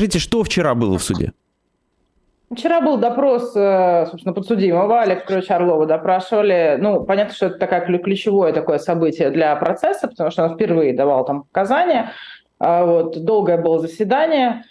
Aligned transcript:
Скажите, 0.00 0.18
что 0.18 0.42
вчера 0.42 0.74
было 0.74 0.96
в 0.96 1.02
суде? 1.02 1.34
Вчера 2.50 2.80
был 2.80 2.96
допрос, 2.96 3.52
э, 3.54 4.06
собственно, 4.08 4.32
подсудимого 4.32 5.02
Олега 5.02 5.20
Петровича 5.20 5.56
Орлова. 5.56 5.84
Допрашивали. 5.84 6.78
Ну, 6.80 7.04
понятно, 7.04 7.34
что 7.34 7.46
это 7.48 7.58
такое 7.58 7.98
ключевое 7.98 8.54
такое 8.54 8.78
событие 8.78 9.28
для 9.28 9.54
процесса, 9.56 10.08
потому 10.08 10.30
что 10.30 10.44
он 10.44 10.54
впервые 10.54 10.94
давал 10.94 11.26
там 11.26 11.42
показания. 11.42 12.12
А 12.58 12.86
вот, 12.86 13.22
долгое 13.22 13.58
было 13.58 13.78
заседание. 13.78 14.64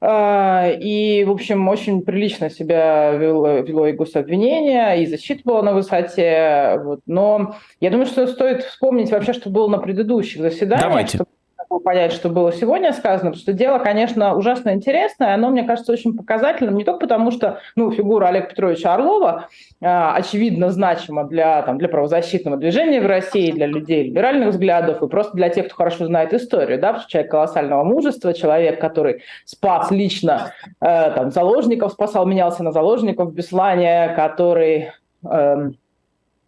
А, 0.00 0.68
и, 0.68 1.22
в 1.22 1.30
общем, 1.30 1.68
очень 1.68 2.02
прилично 2.02 2.50
себя 2.50 3.12
вело, 3.12 3.60
вело 3.60 3.86
и 3.86 3.92
гособвинение, 3.92 5.00
и 5.00 5.06
защита 5.06 5.42
была 5.44 5.62
на 5.62 5.74
высоте. 5.74 6.80
Вот. 6.82 7.02
Но 7.06 7.54
я 7.78 7.90
думаю, 7.90 8.06
что 8.06 8.26
стоит 8.26 8.64
вспомнить 8.64 9.12
вообще, 9.12 9.32
что 9.32 9.48
было 9.48 9.68
на 9.68 9.78
предыдущих 9.78 10.42
заседаниях. 10.42 10.88
Давайте. 10.88 11.18
Чтобы 11.18 11.30
понять, 11.68 12.12
что 12.12 12.28
было 12.28 12.52
сегодня 12.52 12.92
сказано, 12.92 13.30
потому 13.30 13.36
что 13.36 13.52
дело, 13.52 13.78
конечно, 13.78 14.34
ужасно 14.34 14.72
интересное, 14.72 15.34
оно, 15.34 15.50
мне 15.50 15.64
кажется, 15.64 15.92
очень 15.92 16.16
показательным, 16.16 16.76
не 16.76 16.84
только 16.84 17.00
потому, 17.00 17.30
что 17.30 17.60
ну, 17.74 17.90
фигура 17.90 18.26
Олега 18.26 18.46
Петровича 18.46 18.94
Орлова 18.94 19.48
э, 19.80 19.86
очевидно 19.86 20.70
значима 20.70 21.24
для, 21.24 21.62
там, 21.62 21.78
для 21.78 21.88
правозащитного 21.88 22.56
движения 22.56 23.00
в 23.00 23.06
России, 23.06 23.52
для 23.52 23.66
людей 23.66 24.04
либеральных 24.04 24.50
взглядов 24.50 25.02
и 25.02 25.08
просто 25.08 25.36
для 25.36 25.48
тех, 25.48 25.66
кто 25.66 25.76
хорошо 25.76 26.06
знает 26.06 26.32
историю, 26.32 26.78
да, 26.80 26.88
потому 26.88 27.02
что 27.02 27.10
человек 27.10 27.30
колоссального 27.30 27.84
мужества, 27.84 28.34
человек, 28.34 28.80
который 28.80 29.22
спас 29.44 29.90
лично 29.90 30.52
э, 30.80 31.10
там, 31.10 31.30
заложников, 31.30 31.92
спасал, 31.92 32.26
менялся 32.26 32.62
на 32.62 32.72
заложников 32.72 33.30
в 33.30 33.34
Беслане, 33.34 34.12
который... 34.16 34.92
Э, 35.28 35.70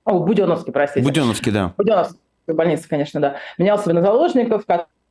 о, 0.04 0.20
Буденовский, 0.20 0.72
простите. 0.72 1.04
Буденовский, 1.04 1.52
да. 1.52 1.74
Буденовский 1.76 2.18
больница, 2.54 2.88
конечно, 2.88 3.20
да. 3.20 3.36
Менялся 3.58 3.92
на 3.92 4.00
заложников, 4.00 4.64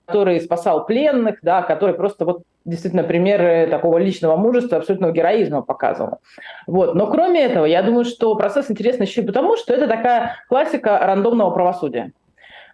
который 0.07 0.39
спасал 0.39 0.85
пленных, 0.85 1.39
да, 1.41 1.61
который 1.61 1.93
просто 1.93 2.25
вот 2.25 2.43
действительно 2.65 3.03
примеры 3.03 3.67
такого 3.69 3.97
личного 3.97 4.37
мужества, 4.37 4.77
абсолютного 4.77 5.11
героизма 5.11 5.61
показывал. 5.61 6.19
Вот. 6.65 6.95
Но 6.95 7.07
кроме 7.07 7.43
этого, 7.43 7.65
я 7.65 7.83
думаю, 7.83 8.05
что 8.05 8.33
процесс 8.35 8.71
интересный 8.71 9.05
еще 9.05 9.21
и 9.21 9.25
потому, 9.25 9.57
что 9.57 9.73
это 9.73 9.87
такая 9.87 10.37
классика 10.49 10.97
рандомного 10.97 11.51
правосудия 11.51 12.13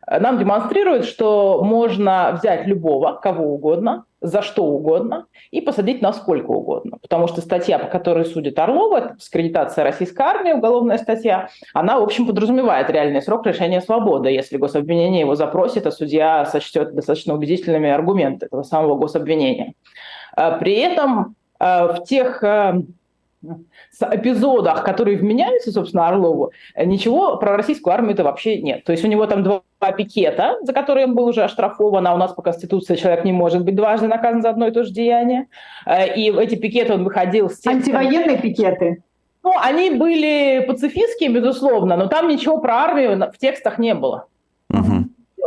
нам 0.08 0.38
демонстрирует, 0.38 1.06
что 1.06 1.62
можно 1.64 2.38
взять 2.40 2.68
любого, 2.68 3.14
кого 3.14 3.54
угодно, 3.54 4.06
за 4.22 4.42
что 4.42 4.64
угодно 4.64 5.26
и 5.52 5.62
посадить 5.62 6.02
на 6.02 6.14
сколько 6.14 6.52
угодно. 6.52 6.98
Потому 7.02 7.28
что 7.28 7.42
статья, 7.42 7.78
по 7.78 7.88
которой 7.88 8.26
судит 8.26 8.58
Орлова, 8.58 8.98
это 8.98 9.16
дискредитация 9.16 9.84
российской 9.84 10.22
армии, 10.22 10.54
уголовная 10.54 10.98
статья, 10.98 11.50
она, 11.74 12.00
в 12.00 12.04
общем, 12.04 12.26
подразумевает 12.26 12.90
реальный 12.90 13.22
срок 13.22 13.46
лишения 13.46 13.82
свободы. 13.82 14.30
Если 14.30 14.58
гособвинение 14.58 15.22
его 15.22 15.36
запросит, 15.36 15.86
а 15.86 15.92
судья 15.92 16.46
сочтет 16.46 16.96
достаточно 16.96 17.34
убедительными 17.34 17.90
аргументы 17.90 18.46
этого 18.46 18.64
самого 18.64 18.96
гособвинения. 18.96 19.74
А 20.36 20.52
при 20.58 20.76
этом 20.76 21.36
а, 21.60 21.88
в 21.94 22.04
тех 22.06 22.44
а, 22.44 22.82
эпизодах, 24.12 24.84
которые 24.84 25.18
вменяются, 25.18 25.72
собственно, 25.72 26.08
Орлову, 26.08 26.52
ничего 26.78 27.38
про 27.38 27.58
российскую 27.58 27.94
армию 27.94 28.14
это 28.14 28.24
вообще 28.24 28.62
нет. 28.62 28.84
То 28.84 28.92
есть 28.92 29.04
у 29.04 29.08
него 29.08 29.26
там 29.28 29.44
два 29.44 29.62
пикета, 29.98 30.58
за 30.62 30.74
которые 30.74 31.08
он 31.08 31.16
был 31.16 31.26
уже 31.26 31.44
оштрафован, 31.44 32.08
а 32.08 32.14
у 32.14 32.18
нас 32.18 32.34
по 32.34 32.42
Конституции 32.42 32.96
человек 32.96 33.26
не 33.26 33.32
может 33.32 33.64
быть 33.64 33.76
дважды 33.76 34.08
наказан 34.08 34.42
за 34.42 34.50
одно 34.50 34.68
и 34.68 34.72
то 34.72 34.84
же 34.84 34.92
деяние. 34.92 35.48
Э, 35.86 36.16
и 36.16 36.32
эти 36.32 36.56
пикеты 36.56 36.94
он 36.94 37.04
выходил 37.04 37.50
с 37.50 37.60
тем, 37.60 37.74
Антивоенные 37.74 38.38
пикеты? 38.38 39.04
Ну, 39.44 39.52
они 39.62 39.90
были 39.90 40.66
пацифистские, 40.66 41.30
безусловно, 41.30 41.98
но 41.98 42.08
там 42.08 42.30
ничего 42.30 42.60
про 42.60 42.76
армию 42.76 43.32
в 43.32 43.38
текстах 43.38 43.78
не 43.78 43.94
было. 43.94 44.28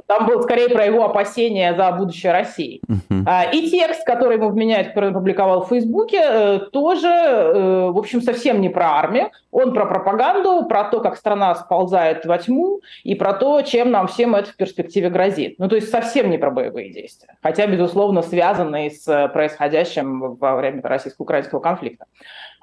Там 0.07 0.27
был 0.27 0.43
скорее 0.43 0.69
про 0.69 0.85
его 0.85 1.05
опасения 1.05 1.75
за 1.75 1.91
будущее 1.93 2.33
России. 2.33 2.81
Uh-huh. 2.89 3.51
И 3.53 3.71
текст, 3.71 4.05
который 4.05 4.37
ему 4.37 4.51
вменяют, 4.51 4.89
который 4.89 5.09
он 5.09 5.15
публиковал 5.15 5.65
в 5.65 5.69
Фейсбуке, 5.69 6.21
э, 6.23 6.59
тоже, 6.73 7.09
э, 7.09 7.91
в 7.91 7.98
общем, 7.98 8.23
совсем 8.23 8.61
не 8.61 8.69
про 8.69 8.98
армию. 8.98 9.31
Он 9.51 9.75
про 9.75 9.85
пропаганду, 9.87 10.65
про 10.67 10.85
то, 10.85 11.01
как 11.01 11.17
страна 11.17 11.55
сползает 11.57 12.25
во 12.25 12.39
тьму, 12.39 12.81
и 13.03 13.14
про 13.17 13.33
то, 13.33 13.61
чем 13.63 13.91
нам 13.91 14.07
всем 14.07 14.36
это 14.36 14.51
в 14.51 14.57
перспективе 14.57 15.11
грозит. 15.11 15.57
Ну, 15.58 15.69
то 15.69 15.75
есть 15.75 15.91
совсем 15.91 16.30
не 16.30 16.39
про 16.39 16.51
боевые 16.51 16.92
действия. 16.92 17.36
Хотя, 17.42 17.67
безусловно, 17.67 18.23
связанные 18.23 18.91
с 18.91 19.09
э, 19.09 19.29
происходящим 19.29 20.36
во 20.36 20.55
время 20.55 20.83
российско-украинского 20.83 21.59
конфликта. 21.59 22.05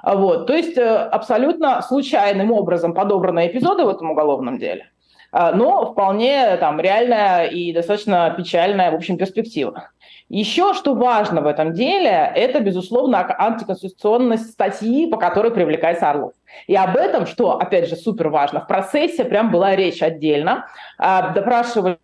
Вот. 0.02 0.48
То 0.48 0.54
есть 0.54 0.78
абсолютно 0.78 1.82
случайным 1.82 2.52
образом 2.52 2.94
подобраны 2.94 3.48
эпизоды 3.48 3.84
в 3.84 3.90
этом 3.90 4.12
уголовном 4.12 4.60
деле. 4.60 4.88
А, 5.34 5.52
но 5.52 5.92
вполне 5.92 6.56
там 6.58 6.80
реальная 6.80 7.48
и 7.48 7.74
достаточно 7.74 8.34
печальная, 8.38 8.92
в 8.92 8.96
общем, 8.96 9.18
перспектива. 9.18 9.90
Еще 10.30 10.74
что 10.76 10.94
важно 10.94 11.42
в 11.42 11.48
этом 11.48 11.74
деле, 11.74 12.32
это, 12.36 12.60
безусловно, 12.60 13.26
антиконституционность 13.38 14.52
статьи, 14.52 15.08
по 15.08 15.18
которой 15.18 15.52
привлекается 15.52 16.10
Орлов. 16.10 16.34
И 16.68 16.76
об 16.76 16.96
этом, 16.96 17.26
что, 17.26 17.58
опять 17.58 17.90
же, 17.90 17.96
супер 17.96 18.30
важно, 18.30 18.62
в 18.62 18.68
процессе 18.68 19.26
прям 19.26 19.52
была 19.52 19.76
речь 19.76 20.04
отдельно. 20.04 20.68
А, 21.00 21.34
допрашивали 21.34 21.98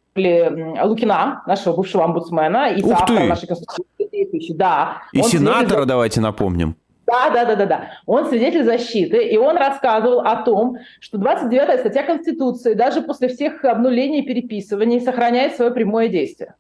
Лукина, 0.84 1.44
нашего 1.46 1.76
бывшего 1.76 2.06
омбудсмена, 2.06 2.72
и 2.72 2.92
автора 2.92 3.26
нашей 3.26 3.48
конституции. 3.48 4.54
Да. 4.54 5.04
И 5.14 5.22
сенатора, 5.22 5.86
давайте 5.86 6.20
напомним. 6.20 6.76
Да, 7.10 7.30
да, 7.32 7.46
да, 7.46 7.56
да, 7.56 7.66
да. 7.66 7.92
Он 8.06 8.28
свидетель 8.28 8.64
защиты, 8.64 9.28
и 9.28 9.38
он 9.38 9.58
рассказывал 9.58 10.20
о 10.20 10.44
том, 10.44 10.78
что 11.00 11.18
29-я 11.18 11.78
статья 11.80 12.04
Конституции 12.04 12.74
даже 12.74 13.02
после 13.02 13.30
всех 13.30 13.66
обнулений 13.66 14.20
и 14.20 14.26
переписываний 14.26 15.02
сохраняет 15.02 15.56
свое 15.56 15.72
прямое 15.72 16.08
действие. 16.08 16.56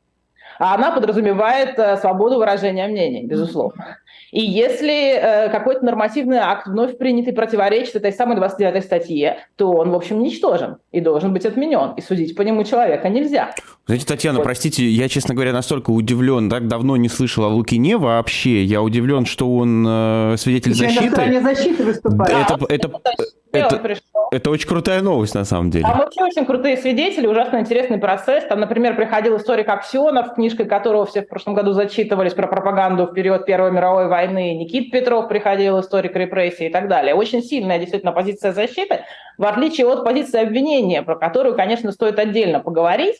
А 0.58 0.76
она 0.76 0.92
подразумевает 0.92 1.78
э, 1.78 1.98
свободу 1.98 2.38
выражения 2.38 2.88
мнений, 2.88 3.26
безусловно. 3.26 3.98
И 4.31 4.41
если 4.41 5.13
э, 5.13 5.50
какой-то 5.50 5.84
нормативный 5.84 6.38
акт 6.38 6.67
вновь 6.67 6.97
принятый 6.97 7.34
противоречит 7.34 7.95
этой 7.95 8.12
самой 8.12 8.35
29 8.38 8.84
статье, 8.84 9.40
то 9.56 9.72
он, 9.72 9.90
в 9.90 9.95
общем, 9.95 10.22
ничтожен 10.22 10.78
и 10.91 11.01
должен 11.01 11.34
быть 11.34 11.45
отменен. 11.45 11.94
И 11.97 12.01
судить 12.01 12.35
по 12.35 12.41
нему 12.41 12.63
человека 12.63 13.09
нельзя. 13.09 13.53
Знаете, 13.88 14.06
Татьяна, 14.06 14.38
вот. 14.38 14.44
простите, 14.44 14.88
я, 14.88 15.09
честно 15.09 15.34
говоря, 15.34 15.51
настолько 15.51 15.90
удивлен, 15.90 16.50
так 16.50 16.67
давно 16.67 16.95
не 16.97 17.09
слышал 17.09 17.45
о 17.45 17.47
Лукине 17.50 17.97
вообще. 17.97 18.63
Я 18.63 18.81
удивлен, 18.81 19.25
что 19.25 19.56
он 19.56 19.85
э, 19.88 20.35
свидетель 20.38 20.72
Еще 20.73 20.90
защиты. 20.90 21.25
на 21.25 21.41
защиты 21.41 21.84
выступает. 21.84 22.31
Да, 22.31 22.41
это, 22.41 22.66
это, 22.66 23.01
это, 23.03 23.23
это, 23.52 23.98
это 24.32 24.50
очень 24.52 24.68
крутая 24.68 25.02
новость, 25.02 25.34
на 25.34 25.44
самом 25.44 25.72
деле. 25.72 25.86
Там 25.86 25.98
вообще 25.98 26.24
очень 26.24 26.46
крутые 26.46 26.78
свидетели, 26.78 27.26
ужасно 27.26 27.58
интересный 27.58 27.98
процесс. 27.98 28.46
Там, 28.46 28.60
например, 28.60 28.96
приходил 28.96 29.38
историк 29.38 29.68
Аксенов, 29.70 30.36
книжкой 30.36 30.66
которого 30.68 31.06
все 31.06 31.24
в 31.24 31.28
прошлом 31.28 31.56
году 31.56 31.74
зачитывались 31.74 32.34
про 32.34 32.48
пропаганду 32.48 33.08
в 33.08 33.14
период 33.14 33.46
Первой 33.46 33.72
мировой 33.72 34.08
войны 34.08 34.56
Никит 34.56 34.92
Петров 34.92 35.28
приходил, 35.28 35.80
историк 35.80 36.16
репрессий 36.16 36.68
и 36.68 36.70
так 36.70 36.88
далее. 36.88 37.16
Очень 37.16 37.42
сильная 37.42 37.80
действительно 37.80 38.12
позиция 38.12 38.52
защиты, 38.52 39.04
в 39.38 39.46
отличие 39.46 39.88
от 39.88 40.04
позиции 40.04 40.42
обвинения, 40.42 41.02
про 41.02 41.16
которую, 41.16 41.56
конечно, 41.56 41.92
стоит 41.92 42.20
отдельно 42.20 42.59
поговорить. 42.59 43.16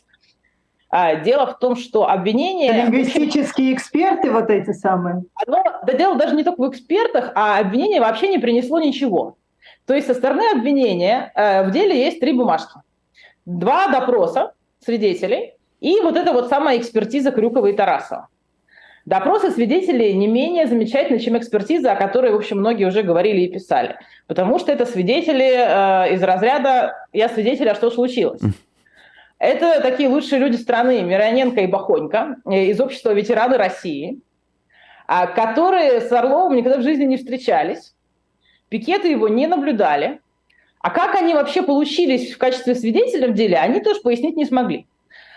А, 0.92 1.14
дело 1.16 1.46
в 1.46 1.58
том, 1.58 1.76
что 1.76 2.08
обвинение... 2.08 2.72
Лингвистические 2.72 3.74
эксперты 3.74 4.30
вот 4.30 4.50
эти 4.50 4.72
самые. 4.72 5.22
Оно, 5.46 5.62
да 5.86 5.92
дело 5.92 6.16
даже 6.16 6.34
не 6.34 6.42
только 6.42 6.60
в 6.60 6.68
экспертах, 6.68 7.30
а 7.36 7.58
обвинение 7.60 8.00
вообще 8.00 8.28
не 8.28 8.38
принесло 8.38 8.80
ничего. 8.80 9.36
То 9.86 9.94
есть 9.94 10.06
со 10.06 10.14
стороны 10.14 10.42
обвинения 10.54 11.32
э, 11.34 11.64
в 11.64 11.70
деле 11.70 11.98
есть 11.98 12.20
три 12.20 12.32
бумажки. 12.32 12.80
Два 13.46 13.88
допроса 13.88 14.52
свидетелей 14.84 15.54
и 15.80 16.00
вот 16.00 16.16
эта 16.16 16.32
вот 16.32 16.48
самая 16.48 16.78
экспертиза 16.78 17.32
Крюкова 17.32 17.66
и 17.66 17.72
Тарасова. 17.72 18.28
Допросы 19.06 19.50
свидетелей 19.50 20.12
не 20.12 20.28
менее 20.28 20.66
замечательны, 20.66 21.18
чем 21.18 21.36
экспертиза, 21.36 21.92
о 21.92 21.96
которой, 21.96 22.32
в 22.32 22.36
общем, 22.36 22.58
многие 22.58 22.84
уже 22.84 23.02
говорили 23.02 23.40
и 23.40 23.52
писали. 23.52 23.96
Потому 24.26 24.58
что 24.58 24.70
это 24.70 24.84
свидетели 24.84 25.46
э, 25.46 26.14
из 26.14 26.22
разряда 26.22 27.06
«я 27.12 27.28
свидетель, 27.28 27.68
а 27.68 27.74
что 27.74 27.90
случилось?». 27.90 28.40
Это 29.38 29.80
такие 29.80 30.10
лучшие 30.10 30.38
люди 30.38 30.56
страны, 30.56 31.00
Мироненко 31.00 31.62
и 31.62 31.66
Бахонько, 31.66 32.36
э, 32.44 32.66
из 32.66 32.80
общества 32.80 33.12
ветераны 33.12 33.56
России, 33.56 34.20
а, 35.06 35.26
которые 35.26 36.02
с 36.02 36.12
Орловым 36.12 36.56
никогда 36.56 36.78
в 36.78 36.82
жизни 36.82 37.04
не 37.04 37.16
встречались, 37.16 37.94
пикеты 38.70 39.08
его 39.08 39.28
не 39.28 39.46
наблюдали. 39.46 40.20
А 40.80 40.88
как 40.88 41.14
они 41.14 41.34
вообще 41.34 41.62
получились 41.62 42.32
в 42.32 42.38
качестве 42.38 42.74
свидетеля 42.74 43.28
в 43.28 43.34
деле, 43.34 43.58
они 43.58 43.80
тоже 43.80 44.00
пояснить 44.00 44.36
не 44.36 44.46
смогли. 44.46 44.86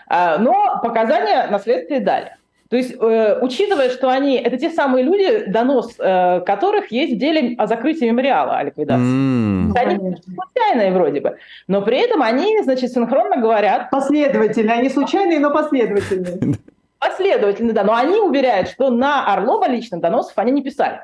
А, 0.07 0.37
но 0.37 0.79
показания 0.81 1.47
на 1.47 1.59
следствие 1.59 1.99
дали. 1.99 2.37
То 2.69 2.77
есть, 2.77 2.95
э, 2.99 3.39
учитывая, 3.39 3.89
что 3.91 4.09
они 4.09 4.35
это 4.35 4.57
те 4.57 4.71
самые 4.71 5.03
люди, 5.03 5.45
донос 5.45 5.93
э, 5.99 6.41
которых 6.41 6.91
есть 6.91 7.13
в 7.13 7.17
деле 7.19 7.55
о 7.59 7.67
закрытии 7.67 8.05
мемориала 8.05 8.57
о 8.57 8.63
ликвидации. 8.63 9.03
Mm. 9.03 9.77
Они 9.77 10.15
случайные 10.23 10.91
вроде 10.91 11.21
бы, 11.21 11.37
но 11.67 11.83
при 11.83 11.97
этом 11.97 12.23
они, 12.23 12.63
значит, 12.63 12.91
синхронно 12.91 13.37
говорят. 13.37 13.91
Последовательные, 13.91 14.77
они 14.79 14.89
случайные, 14.89 15.39
но 15.39 15.51
последовательные. 15.51 16.55
Последовательно, 16.97 17.73
да. 17.73 17.83
Но 17.83 17.93
они 17.93 18.19
уверяют, 18.19 18.69
что 18.69 18.89
на 18.89 19.31
Орлова 19.31 19.67
лично 19.67 19.99
доносов 19.99 20.35
они 20.37 20.51
не 20.51 20.63
писали. 20.63 21.01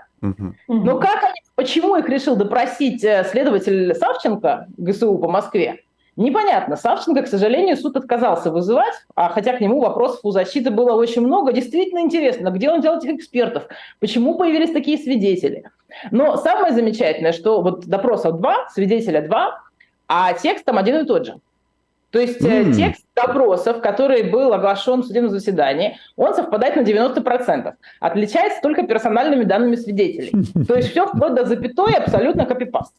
Но 0.68 1.00
как 1.00 1.24
они, 1.24 1.42
почему 1.56 1.96
их 1.96 2.08
решил 2.10 2.36
допросить 2.36 3.04
э, 3.04 3.24
следователь 3.30 3.96
Савченко 3.96 4.68
ГСУ 4.78 5.18
по 5.18 5.30
Москве? 5.30 5.84
Непонятно. 6.16 6.76
Савченко, 6.76 7.22
к 7.22 7.28
сожалению, 7.28 7.78
суд 7.78 7.96
отказался 7.96 8.52
вызывать, 8.52 8.94
а 9.16 9.30
хотя 9.30 9.54
к 9.54 9.62
нему 9.62 9.80
вопросов 9.80 10.20
у 10.24 10.32
защиты 10.32 10.70
было 10.70 10.94
очень 10.94 11.22
много. 11.22 11.54
Действительно 11.54 12.00
интересно, 12.00 12.50
где 12.50 12.70
он 12.70 12.82
взял 12.82 12.98
этих 12.98 13.12
экспертов, 13.12 13.68
почему 14.00 14.38
появились 14.38 14.72
такие 14.72 14.98
свидетели. 14.98 15.64
Но 16.12 16.36
самое 16.36 16.74
замечательное, 16.74 17.32
что 17.32 17.62
вот 17.62 17.86
допросов 17.86 18.38
два, 18.38 18.68
свидетеля 18.70 19.26
два, 19.26 19.62
а 20.10 20.34
текст 20.34 20.66
там 20.66 20.78
один 20.78 20.98
и 20.98 21.06
тот 21.06 21.26
же. 21.26 21.40
То 22.12 22.20
есть 22.20 22.42
mm. 22.42 22.74
текст 22.74 23.06
допросов, 23.16 23.82
который 23.82 24.24
был 24.24 24.54
оглашен 24.54 25.02
в 25.02 25.06
судебном 25.06 25.32
заседании, 25.32 25.98
он 26.16 26.34
совпадает 26.34 26.76
на 26.76 26.82
90%. 26.82 27.74
Отличается 28.00 28.62
только 28.62 28.84
персональными 28.84 29.44
данными 29.44 29.76
свидетелей. 29.76 30.32
То 30.68 30.76
есть 30.76 30.90
все 30.92 31.06
вплоть 31.06 31.36
до 31.36 31.46
запятой 31.46 31.94
абсолютно 31.94 32.46
копипаст. 32.46 32.94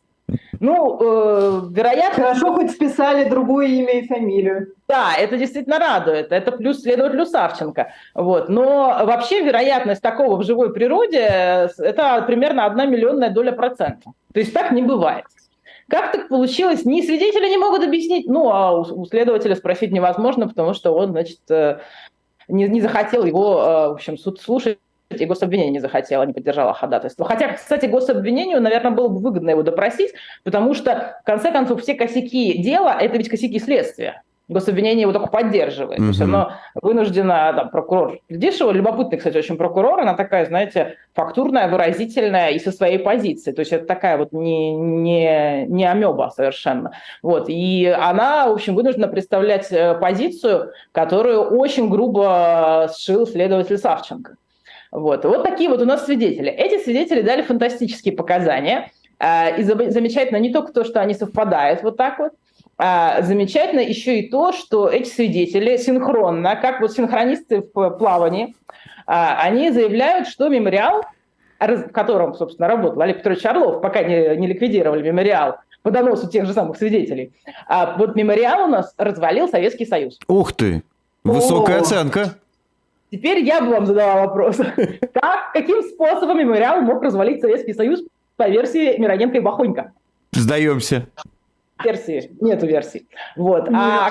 Ну, 0.60 0.98
э, 1.00 1.60
вероятно... 1.70 2.24
Хорошо, 2.24 2.54
хоть 2.54 2.70
списали 2.70 3.28
другое 3.28 3.66
имя 3.66 4.00
и 4.00 4.06
фамилию. 4.06 4.74
Да, 4.86 5.14
это 5.18 5.36
действительно 5.36 5.78
радует. 5.78 6.30
Это 6.30 6.52
плюс 6.52 6.82
следователю 6.82 7.26
Савченко. 7.26 7.92
Вот. 8.14 8.48
Но 8.48 9.02
вообще 9.04 9.42
вероятность 9.42 10.02
такого 10.02 10.36
в 10.36 10.44
живой 10.44 10.72
природе 10.72 11.26
э,– 11.28 11.68
это 11.78 12.22
примерно 12.26 12.66
одна 12.66 12.86
миллионная 12.86 13.30
доля 13.30 13.52
процента. 13.52 14.12
То 14.32 14.40
есть 14.40 14.52
так 14.52 14.70
не 14.70 14.82
бывает. 14.82 15.24
Как 15.90 16.12
так 16.12 16.28
получилось? 16.28 16.84
Ни 16.84 17.02
свидетели 17.02 17.48
не 17.48 17.58
могут 17.58 17.82
объяснить, 17.82 18.28
ну, 18.28 18.50
а 18.50 18.80
у 18.80 19.04
следователя 19.06 19.56
спросить 19.56 19.90
невозможно, 19.90 20.48
потому 20.48 20.72
что 20.72 20.92
он, 20.92 21.10
значит, 21.10 21.40
э, 21.50 21.80
не, 22.46 22.68
не 22.68 22.80
захотел 22.80 23.24
его, 23.24 23.60
э, 23.60 23.88
в 23.88 23.92
общем, 23.94 24.16
суд 24.16 24.40
слушать 24.40 24.78
и 25.10 25.24
гособвинение 25.24 25.72
не 25.72 25.80
захотело, 25.80 26.22
не 26.22 26.32
поддержало 26.32 26.72
ходатайство. 26.72 27.26
Хотя, 27.26 27.54
кстати, 27.54 27.86
гособвинению, 27.86 28.62
наверное, 28.62 28.92
было 28.92 29.08
бы 29.08 29.18
выгодно 29.18 29.50
его 29.50 29.64
допросить, 29.64 30.12
потому 30.44 30.74
что, 30.74 31.18
в 31.22 31.26
конце 31.26 31.50
концов, 31.50 31.82
все 31.82 31.94
косяки 31.94 32.62
дела– 32.62 32.96
это 33.00 33.18
ведь 33.18 33.28
косяки 33.28 33.58
следствия 33.58 34.22
гособвинение 34.50 35.02
его 35.02 35.12
только 35.12 35.28
поддерживает. 35.28 35.98
Угу. 35.98 36.06
То 36.06 36.08
есть 36.08 36.20
оно 36.20 36.52
вынуждено, 36.74 37.52
там, 37.56 37.70
прокурор 37.70 38.18
Дешева, 38.28 38.72
любопытный, 38.72 39.18
кстати, 39.18 39.38
очень 39.38 39.56
прокурор, 39.56 40.00
она 40.00 40.14
такая, 40.14 40.46
знаете, 40.46 40.96
фактурная, 41.14 41.68
выразительная 41.68 42.50
и 42.50 42.58
со 42.58 42.72
своей 42.72 42.98
позиции. 42.98 43.52
То 43.52 43.60
есть 43.60 43.72
это 43.72 43.86
такая 43.86 44.18
вот 44.18 44.32
не, 44.32 44.72
не, 44.74 45.66
не 45.66 45.84
амеба 45.84 46.32
совершенно. 46.34 46.92
Вот. 47.22 47.48
И 47.48 47.86
она, 47.86 48.48
в 48.48 48.52
общем, 48.52 48.74
вынуждена 48.74 49.08
представлять 49.08 49.70
э, 49.70 49.94
позицию, 49.94 50.72
которую 50.92 51.42
очень 51.42 51.88
грубо 51.88 52.90
сшил 52.96 53.26
следователь 53.26 53.78
Савченко. 53.78 54.36
Вот. 54.90 55.24
вот 55.24 55.44
такие 55.44 55.70
вот 55.70 55.80
у 55.80 55.84
нас 55.84 56.04
свидетели. 56.04 56.50
Эти 56.50 56.82
свидетели 56.82 57.22
дали 57.22 57.42
фантастические 57.42 58.14
показания. 58.14 58.90
Э, 59.20 59.56
и 59.56 59.62
замечательно 59.62 60.38
не 60.38 60.52
только 60.52 60.72
то, 60.72 60.84
что 60.84 61.00
они 61.00 61.14
совпадают 61.14 61.82
вот 61.82 61.96
так 61.96 62.18
вот, 62.18 62.32
а, 62.82 63.20
замечательно 63.20 63.80
еще 63.80 64.20
и 64.20 64.30
то, 64.30 64.52
что 64.52 64.88
эти 64.88 65.10
свидетели 65.10 65.76
синхронно, 65.76 66.56
как 66.56 66.80
вот 66.80 66.92
синхронисты 66.92 67.62
в 67.74 67.90
плавании, 67.90 68.56
а, 69.06 69.38
они 69.42 69.70
заявляют, 69.70 70.28
что 70.28 70.48
мемориал, 70.48 71.02
в 71.58 71.88
котором, 71.90 72.34
собственно, 72.34 72.68
работал 72.68 73.02
Олег 73.02 73.18
Петрович 73.18 73.44
Орлов, 73.44 73.82
пока 73.82 74.02
не, 74.02 74.34
не 74.36 74.46
ликвидировали 74.46 75.02
мемориал, 75.02 75.56
по 75.82 75.90
доносу 75.90 76.30
тех 76.30 76.46
же 76.46 76.54
самых 76.54 76.78
свидетелей. 76.78 77.32
А 77.68 77.96
вот 77.98 78.16
мемориал 78.16 78.64
у 78.64 78.68
нас 78.68 78.94
развалил 78.96 79.46
Советский 79.48 79.84
Союз. 79.84 80.18
Ух 80.26 80.54
ты! 80.54 80.82
Высокая 81.22 81.78
О, 81.78 81.80
оценка. 81.82 82.38
Теперь 83.10 83.40
я 83.44 83.60
бы 83.60 83.72
вам 83.72 83.84
задала 83.84 84.26
вопрос. 84.26 84.56
Как, 85.12 85.52
каким 85.52 85.82
способом 85.82 86.38
мемориал 86.38 86.80
мог 86.80 87.02
развалить 87.02 87.42
Советский 87.42 87.74
Союз 87.74 88.02
по 88.38 88.48
версии 88.48 88.98
Мироненко 88.98 89.36
и 89.36 89.40
Бахонько? 89.40 89.92
Сдаемся 90.32 91.08
версии, 91.84 92.36
нету 92.40 92.66
версий. 92.66 93.08
Вот. 93.36 93.68
А 93.72 94.10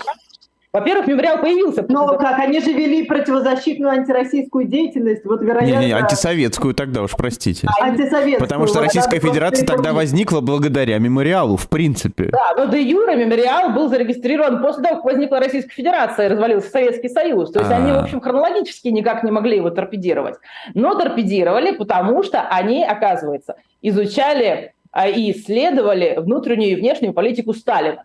во-первых, 0.72 1.08
мемориал 1.08 1.40
появился. 1.40 1.84
Но 1.90 2.16
как, 2.18 2.38
они 2.38 2.60
же 2.60 2.72
вели 2.74 3.04
противозащитную 3.04 3.92
антироссийскую 3.92 4.66
деятельность, 4.66 5.26
вот 5.26 5.42
вероятно... 5.42 5.80
Не, 5.80 5.88
не, 5.88 5.92
антисоветскую 5.94 6.76
тогда 6.76 7.02
уж, 7.02 7.12
простите. 7.18 7.68
Антисоветскую. 7.82 8.40
Потому 8.40 8.68
что 8.68 8.80
Российская 8.80 9.20
Федерация 9.20 9.66
тогда 9.66 9.94
возникла 9.94 10.42
благодаря 10.42 11.00
мемориалу, 11.00 11.58
в 11.58 11.68
принципе. 11.70 12.26
Да, 12.26 12.54
но 12.56 12.66
де 12.66 12.84
юра 12.84 13.16
мемориал 13.16 13.72
был 13.72 13.90
зарегистрирован 13.90 14.62
после 14.62 14.84
того, 14.84 14.98
как 14.98 15.06
возникла 15.06 15.40
Российская 15.40 15.74
Федерация 15.74 16.28
и 16.28 16.30
развалился 16.30 16.70
Советский 16.70 17.10
Союз. 17.10 17.52
То 17.52 17.62
есть 17.62 17.72
А-а-а. 17.72 17.82
они, 17.82 17.92
в 17.92 17.96
а. 17.96 18.02
общем, 18.04 18.22
хронологически 18.22 18.90
никак 18.90 19.24
не 19.24 19.32
могли 19.32 19.58
его 19.58 19.72
торпедировать. 19.72 20.36
Но 20.76 20.94
торпедировали, 20.94 21.72
потому 21.72 22.22
что 22.22 22.42
они, 22.48 22.86
оказывается, 22.86 23.56
изучали 23.82 24.74
и 25.08 25.32
исследовали 25.32 26.16
внутреннюю 26.18 26.72
и 26.72 26.76
внешнюю 26.76 27.14
политику 27.14 27.54
Сталина. 27.54 28.04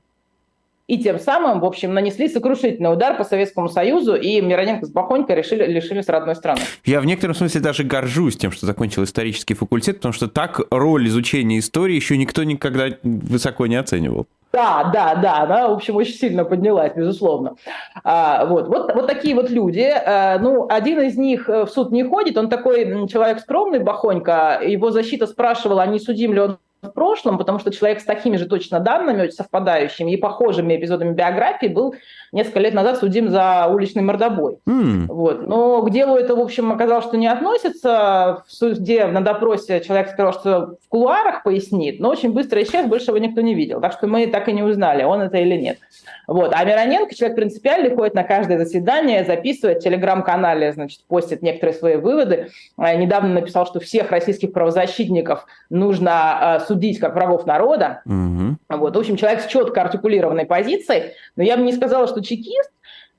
И 0.86 0.98
тем 0.98 1.18
самым, 1.18 1.60
в 1.60 1.64
общем, 1.64 1.94
нанесли 1.94 2.28
сокрушительный 2.28 2.92
удар 2.92 3.16
по 3.16 3.24
Советскому 3.24 3.70
Союзу, 3.70 4.16
и 4.16 4.38
Мироненко 4.42 4.84
с 4.84 4.90
Бахонько 4.90 5.32
решили, 5.32 5.64
лишились 5.64 6.08
родной 6.08 6.36
страны. 6.36 6.60
Я 6.84 7.00
в 7.00 7.06
некотором 7.06 7.34
смысле 7.34 7.62
даже 7.62 7.84
горжусь 7.84 8.36
тем, 8.36 8.52
что 8.52 8.66
закончил 8.66 9.02
исторический 9.04 9.54
факультет, 9.54 9.96
потому 9.96 10.12
что 10.12 10.28
так 10.28 10.60
роль 10.70 11.08
изучения 11.08 11.58
истории 11.58 11.94
еще 11.94 12.18
никто 12.18 12.44
никогда 12.44 12.88
высоко 13.02 13.66
не 13.66 13.76
оценивал. 13.76 14.26
Да, 14.52 14.90
да, 14.92 15.14
да, 15.16 15.38
она, 15.38 15.68
в 15.68 15.72
общем, 15.72 15.96
очень 15.96 16.14
сильно 16.14 16.44
поднялась, 16.44 16.92
безусловно. 16.94 17.56
А, 18.04 18.44
вот, 18.44 18.68
вот, 18.68 18.94
вот 18.94 19.06
такие 19.06 19.34
вот 19.34 19.50
люди. 19.50 19.90
А, 19.90 20.38
ну, 20.38 20.68
один 20.68 21.00
из 21.00 21.16
них 21.16 21.48
э, 21.48 21.64
в 21.64 21.70
суд 21.70 21.90
не 21.90 22.04
ходит, 22.04 22.36
он 22.36 22.48
такой 22.48 23.08
человек 23.08 23.40
скромный, 23.40 23.80
Бахонько. 23.80 24.60
Его 24.62 24.92
защита 24.92 25.26
спрашивала, 25.26 25.82
а 25.82 25.86
не 25.86 25.98
судим 25.98 26.34
ли 26.34 26.40
он 26.40 26.58
в 26.84 26.92
прошлом, 26.92 27.38
потому 27.38 27.58
что 27.58 27.70
человек 27.70 28.00
с 28.00 28.04
такими 28.04 28.36
же 28.36 28.46
точно 28.46 28.80
данными, 28.80 29.28
совпадающими 29.28 30.12
и 30.12 30.16
похожими 30.16 30.76
эпизодами 30.76 31.12
биографии 31.12 31.66
был 31.66 31.94
несколько 32.34 32.60
лет 32.60 32.74
назад 32.74 32.98
судим 32.98 33.30
за 33.30 33.66
уличный 33.66 34.02
мордобой. 34.02 34.58
Mm. 34.68 35.06
Вот. 35.08 35.48
Но 35.48 35.82
к 35.82 35.90
делу 35.90 36.16
это, 36.16 36.36
в 36.36 36.40
общем, 36.40 36.70
оказалось, 36.72 37.06
что 37.06 37.16
не 37.16 37.26
относится. 37.26 38.42
В 38.46 38.52
суде 38.52 39.06
на 39.06 39.22
допросе 39.22 39.80
человек 39.80 40.10
сказал, 40.10 40.32
что 40.32 40.76
в 40.84 40.88
кулуарах 40.88 41.42
пояснит, 41.42 41.98
но 42.00 42.10
очень 42.10 42.32
быстро 42.32 42.62
исчез, 42.62 42.86
больше 42.86 43.10
его 43.10 43.18
никто 43.18 43.40
не 43.40 43.54
видел. 43.54 43.80
Так 43.80 43.92
что 43.92 44.06
мы 44.06 44.26
так 44.26 44.48
и 44.48 44.52
не 44.52 44.62
узнали, 44.62 45.02
он 45.02 45.22
это 45.22 45.38
или 45.38 45.56
нет. 45.56 45.78
Вот. 46.26 46.52
А 46.54 46.64
Мироненко, 46.64 47.14
человек 47.14 47.36
принципиальный, 47.36 47.94
ходит 47.94 48.14
на 48.14 48.24
каждое 48.24 48.58
заседание, 48.58 49.24
записывает 49.24 49.78
в 49.78 49.82
телеграм-канале, 49.82 50.72
значит, 50.72 51.00
постит 51.08 51.42
некоторые 51.42 51.74
свои 51.74 51.96
выводы. 51.96 52.48
А, 52.76 52.94
недавно 52.94 53.34
написал, 53.34 53.66
что 53.66 53.80
всех 53.80 54.10
российских 54.10 54.52
правозащитников 54.52 55.46
нужно 55.70 56.62
судить 56.66 56.74
судить 56.74 56.98
как 56.98 57.14
врагов 57.14 57.46
народа. 57.46 58.02
Угу. 58.04 58.78
Вот. 58.78 58.96
В 58.96 58.98
общем, 58.98 59.16
человек 59.16 59.40
с 59.40 59.46
четко 59.46 59.82
артикулированной 59.82 60.44
позицией. 60.44 61.12
Но 61.36 61.42
я 61.42 61.56
бы 61.56 61.62
не 61.62 61.72
сказала, 61.72 62.06
что 62.06 62.22
чекист, 62.24 62.70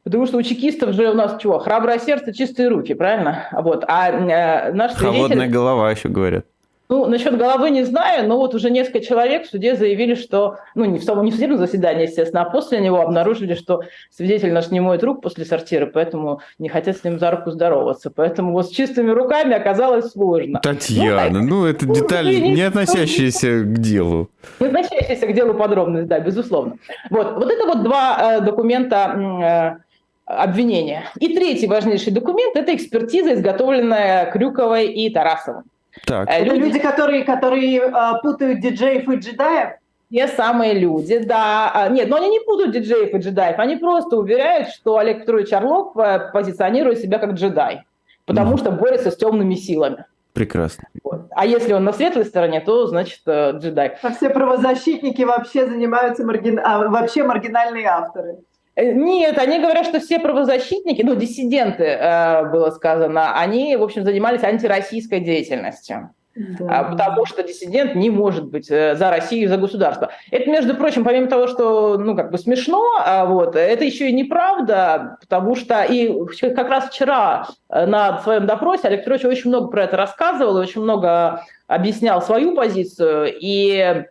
Потому 0.06 0.28
что 0.28 0.38
у 0.38 0.44
чекистов 0.44 0.94
же 0.94 1.10
у 1.10 1.16
нас 1.16 1.42
чего? 1.42 1.58
Храброе 1.58 1.98
сердце, 1.98 2.32
чистые 2.32 2.70
руки, 2.70 2.94
правильно? 2.94 3.50
Вот. 3.52 3.84
А 3.88 4.12
э, 4.12 4.72
наш 4.72 4.94
Холодная 4.94 5.48
голова 5.48 5.90
еще 5.90 6.10
говорят. 6.10 6.46
Ну, 6.88 7.08
насчет 7.08 7.36
головы 7.36 7.72
не 7.72 7.84
знаю, 7.84 8.28
но 8.28 8.38
вот 8.38 8.54
уже 8.54 8.70
несколько 8.70 9.00
человек 9.00 9.46
в 9.46 9.50
суде 9.50 9.76
заявили, 9.76 10.14
что, 10.14 10.58
ну, 10.76 10.86
не 10.86 11.00
в 11.00 11.04
самом 11.04 11.26
не 11.26 11.32
в 11.32 11.34
судебном 11.34 11.58
заседании, 11.58 12.04
естественно, 12.04 12.44
а 12.44 12.50
после 12.50 12.80
него 12.80 13.02
обнаружили, 13.02 13.56
что 13.56 13.82
свидетель 14.12 14.54
наш 14.54 14.70
не 14.70 14.80
моет 14.80 15.04
рук 15.04 15.22
после 15.22 15.46
сортира, 15.46 15.88
поэтому 15.88 16.42
не 16.60 16.70
хотят 16.70 16.98
с 16.98 17.04
ним 17.04 17.18
за 17.18 17.32
руку 17.32 17.50
здороваться. 17.50 18.12
Поэтому 18.12 18.52
вот 18.52 18.68
с 18.68 18.70
чистыми 18.70 19.10
руками 19.10 19.56
оказалось 19.56 20.12
сложно. 20.12 20.60
Татьяна, 20.62 21.40
ну, 21.40 21.62
ну 21.62 21.66
это 21.66 21.88
детали, 21.88 22.36
не, 22.36 22.52
не 22.52 22.62
относящиеся 22.62 23.62
к 23.62 23.80
делу. 23.80 24.30
Не 24.60 24.68
относящиеся 24.68 25.26
к 25.26 25.34
делу 25.34 25.56
подробность, 25.56 26.08
да, 26.08 26.20
безусловно. 26.20 26.78
Вот, 27.10 27.34
вот 27.36 27.52
это 27.52 27.66
вот 27.66 27.84
два 27.84 28.38
э, 28.38 28.42
документа 28.42 29.80
э, 29.80 29.86
обвинения. 30.26 31.06
И 31.20 31.34
третий 31.34 31.68
важнейший 31.68 32.14
документ– 32.14 32.56
это 32.58 32.76
экспертиза, 32.76 33.34
изготовленная 33.34 34.32
Крюковой 34.32 34.88
и 34.88 35.10
Тарасовым. 35.10 35.64
Так. 36.06 36.30
Э, 36.30 36.44
люди, 36.44 36.60
люди 36.60 36.80
которые, 36.80 37.24
которые 37.24 37.80
э, 37.80 37.92
путают 38.22 38.60
диджеев 38.60 39.08
и 39.10 39.16
джедаев? 39.16 39.70
Те 40.12 40.28
самые 40.28 40.74
люди, 40.74 41.18
да. 41.20 41.72
А, 41.74 41.90
нет, 41.90 42.10
но 42.10 42.18
они 42.18 42.30
не 42.30 42.40
путают 42.40 42.74
диджеев 42.74 43.14
и 43.14 43.18
джедаев, 43.18 43.58
они 43.60 43.76
просто 43.76 44.18
уверяют, 44.18 44.70
что 44.70 44.98
Олег 44.98 45.22
Петрович 45.22 45.52
Орлов 45.54 45.98
э, 45.98 46.32
позиционирует 46.32 47.00
себя 47.00 47.18
как 47.18 47.32
джедай, 47.32 47.84
потому 48.26 48.56
mm. 48.56 48.60
что 48.60 48.72
борется 48.72 49.12
с 49.12 49.18
темными 49.18 49.56
силами. 49.56 50.06
Прекрасно. 50.34 50.84
Вот. 51.04 51.28
А 51.32 51.46
если 51.46 51.74
он 51.74 51.86
на 51.86 51.94
светлой 51.94 52.26
стороне, 52.26 52.60
то 52.60 52.88
значит 52.88 53.22
джедай. 53.26 53.98
А 54.02 54.12
все 54.12 54.30
правозащитники 54.30 55.22
вообще 55.22 55.66
занимаются 55.66 56.26
маргин... 56.26 56.60
а, 56.62 56.90
вообще 56.90 57.24
маргинальные 57.24 57.88
авторы. 57.88 58.40
Э, 58.76 58.92
нет, 58.92 59.38
они 59.38 59.60
говорят, 59.60 59.86
что 59.86 60.00
все 60.00 60.20
правозащитники, 60.20 61.02
ну, 61.02 61.16
диссиденты, 61.16 61.84
э, 61.84 62.50
было 62.52 62.72
сказано, 62.72 63.40
они, 63.40 63.76
в 63.78 63.84
общем, 63.84 64.04
занимались 64.04 64.44
антироссийской 64.44 65.22
деятельностью. 65.22 66.12
Да. 66.36 66.80
А, 66.80 66.84
потому 66.92 67.26
что 67.26 67.44
диссидент 67.44 67.96
не 67.96 68.10
может 68.10 68.50
быть 68.50 68.70
э, 68.70 68.96
за 68.96 69.10
Россию 69.10 69.46
и 69.46 69.48
за 69.48 69.56
государство. 69.56 70.12
Это, 70.32 70.50
между 70.50 70.76
прочим, 70.76 71.06
помимо 71.06 71.28
того, 71.28 71.48
что 71.48 71.98
ну 71.98 72.14
как 72.14 72.30
бы 72.30 72.38
смешно, 72.38 72.84
а 73.00 73.26
вот, 73.26 73.56
это 73.56 73.86
еще 73.86 74.10
и 74.10 74.14
неправда, 74.14 75.16
потому 75.22 75.56
что 75.56 75.84
и 75.84 76.12
как 76.54 76.68
раз 76.68 76.90
вчера 76.90 77.48
на 77.70 78.18
своем 78.20 78.48
допросе 78.48 78.90
Олег 78.90 79.06
Петрович 79.06 79.24
очень 79.24 79.50
много 79.50 79.68
про 79.70 79.84
это 79.86 79.96
рассказывал, 79.96 80.58
очень 80.58 80.82
много 80.82 81.42
объяснял 81.68 82.22
свою 82.22 82.54
позицию, 82.54 83.34
и 83.40 84.04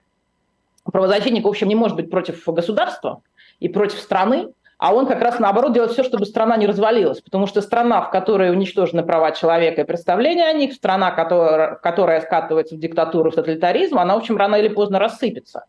правозащитник, 0.94 1.42
в 1.44 1.48
общем, 1.48 1.66
не 1.66 1.74
может 1.74 1.96
быть 1.96 2.08
против 2.08 2.46
государства, 2.46 3.20
и 3.58 3.68
против 3.68 3.98
страны, 3.98 4.50
а 4.78 4.94
он 4.94 5.06
как 5.06 5.20
раз 5.20 5.40
наоборот 5.40 5.72
делает 5.72 5.90
все, 5.90 6.04
чтобы 6.04 6.24
страна 6.24 6.56
не 6.56 6.68
развалилась, 6.68 7.20
потому 7.20 7.48
что 7.48 7.62
страна, 7.62 8.00
в 8.02 8.10
которой 8.10 8.52
уничтожены 8.52 9.02
права 9.02 9.32
человека 9.32 9.80
и 9.80 9.84
представления 9.84 10.46
о 10.46 10.52
них, 10.52 10.72
страна, 10.72 11.10
которая, 11.10 11.74
которая 11.74 12.20
скатывается 12.20 12.76
в 12.76 12.78
диктатуру, 12.78 13.32
в 13.32 13.34
тоталитаризм, 13.34 13.98
она, 13.98 14.14
в 14.14 14.18
общем, 14.18 14.36
рано 14.36 14.54
или 14.54 14.68
поздно 14.68 15.00
рассыпется. 15.00 15.64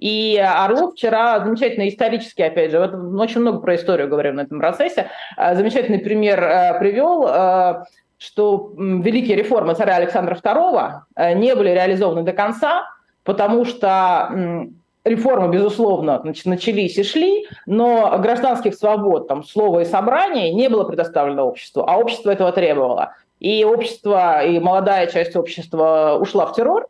И 0.00 0.36
Орлов 0.44 0.94
вчера 0.94 1.38
замечательно 1.38 1.88
исторически, 1.88 2.42
опять 2.42 2.72
же, 2.72 2.80
вот 2.80 2.94
очень 3.20 3.42
много 3.42 3.60
про 3.60 3.76
историю 3.76 4.08
говорим 4.08 4.34
на 4.34 4.40
этом 4.40 4.58
процессе, 4.58 5.08
э, 5.36 5.54
замечательный 5.54 6.00
пример 6.00 6.42
э, 6.42 6.78
привел, 6.80 7.28
э, 7.28 7.84
что 8.18 8.72
великие 8.76 9.36
реформы 9.36 9.74
царя 9.76 9.94
Александра 9.96 10.34
II 10.34 11.34
не 11.36 11.54
были 11.54 11.70
реализованы 11.70 12.24
до 12.24 12.32
конца, 12.32 12.84
потому 13.24 13.64
что 13.64 14.68
реформы, 15.04 15.52
безусловно, 15.52 16.22
начались 16.44 16.96
и 16.96 17.02
шли, 17.02 17.46
но 17.66 18.16
гражданских 18.18 18.74
свобод, 18.74 19.28
там, 19.28 19.44
слова 19.44 19.80
и 19.80 19.84
собраний 19.84 20.52
не 20.54 20.68
было 20.68 20.84
предоставлено 20.84 21.46
обществу, 21.46 21.84
а 21.86 21.98
общество 21.98 22.30
этого 22.30 22.52
требовало. 22.52 23.12
И 23.40 23.64
общество, 23.64 24.42
и 24.44 24.58
молодая 24.58 25.06
часть 25.06 25.36
общества 25.36 26.16
ушла 26.20 26.46
в 26.46 26.54
террор, 26.54 26.86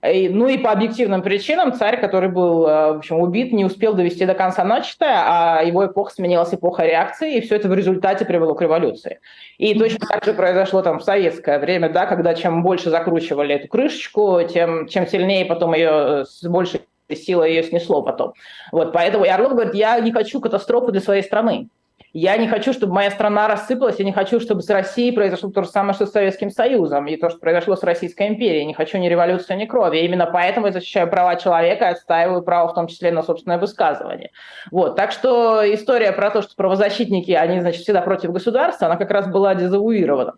ну 0.00 0.46
и 0.46 0.58
по 0.58 0.70
объективным 0.70 1.22
причинам 1.22 1.72
царь, 1.72 2.00
который 2.00 2.28
был 2.28 2.66
э, 2.68 2.92
в 2.92 2.96
общем, 2.98 3.18
убит, 3.18 3.52
не 3.52 3.64
успел 3.64 3.94
довести 3.94 4.26
до 4.26 4.34
конца 4.34 4.62
начатое, 4.62 5.22
а 5.24 5.62
его 5.64 5.86
эпоха 5.86 6.12
сменилась 6.12 6.54
эпоха 6.54 6.84
реакции, 6.84 7.36
и 7.36 7.40
все 7.40 7.56
это 7.56 7.68
в 7.68 7.74
результате 7.74 8.24
привело 8.24 8.54
к 8.54 8.62
революции. 8.62 9.18
И 9.58 9.76
точно 9.76 10.06
так 10.06 10.24
же 10.24 10.34
произошло 10.34 10.82
там 10.82 11.00
в 11.00 11.02
советское 11.04 11.58
время, 11.58 11.88
да, 11.88 12.06
когда 12.06 12.34
чем 12.34 12.62
больше 12.62 12.90
закручивали 12.90 13.56
эту 13.56 13.66
крышечку, 13.66 14.40
тем 14.48 14.86
чем 14.86 15.06
сильнее 15.06 15.44
потом 15.44 15.74
ее 15.74 15.90
э, 15.90 16.24
с 16.24 16.44
большей 16.44 16.82
силой 17.10 17.50
ее 17.50 17.64
снесло 17.64 18.02
потом. 18.02 18.34
Вот, 18.70 18.92
поэтому 18.92 19.24
Ярлов 19.24 19.52
говорит, 19.52 19.74
я 19.74 19.98
не 19.98 20.12
хочу 20.12 20.40
катастрофы 20.40 20.92
для 20.92 21.00
своей 21.00 21.22
страны. 21.22 21.68
Я 22.12 22.36
не 22.38 22.48
хочу, 22.48 22.72
чтобы 22.72 22.94
моя 22.94 23.10
страна 23.10 23.48
рассыпалась, 23.48 23.98
я 23.98 24.04
не 24.04 24.12
хочу, 24.12 24.40
чтобы 24.40 24.62
с 24.62 24.70
Россией 24.70 25.12
произошло 25.12 25.50
то 25.50 25.62
же 25.62 25.68
самое, 25.68 25.92
что 25.94 26.06
с 26.06 26.12
Советским 26.12 26.50
Союзом, 26.50 27.06
и 27.06 27.16
то, 27.16 27.28
что 27.28 27.38
произошло 27.38 27.76
с 27.76 27.82
Российской 27.82 28.28
империей. 28.28 28.64
Не 28.64 28.74
хочу 28.74 28.98
ни 28.98 29.08
революции, 29.08 29.54
ни 29.54 29.66
крови. 29.66 29.98
И 29.98 30.04
именно 30.06 30.26
поэтому 30.26 30.66
я 30.66 30.72
защищаю 30.72 31.08
права 31.10 31.36
человека 31.36 31.84
и 31.84 31.88
отстаиваю 31.88 32.42
право 32.42 32.68
в 32.68 32.74
том 32.74 32.86
числе 32.86 33.12
на 33.12 33.22
собственное 33.22 33.58
высказывание. 33.58 34.30
Вот. 34.70 34.96
Так 34.96 35.12
что 35.12 35.62
история 35.74 36.12
про 36.12 36.30
то, 36.30 36.40
что 36.42 36.56
правозащитники, 36.56 37.32
они, 37.32 37.60
значит, 37.60 37.82
всегда 37.82 38.00
против 38.00 38.32
государства, 38.32 38.86
она 38.86 38.96
как 38.96 39.10
раз 39.10 39.26
была 39.26 39.54
дезавуирована. 39.54 40.34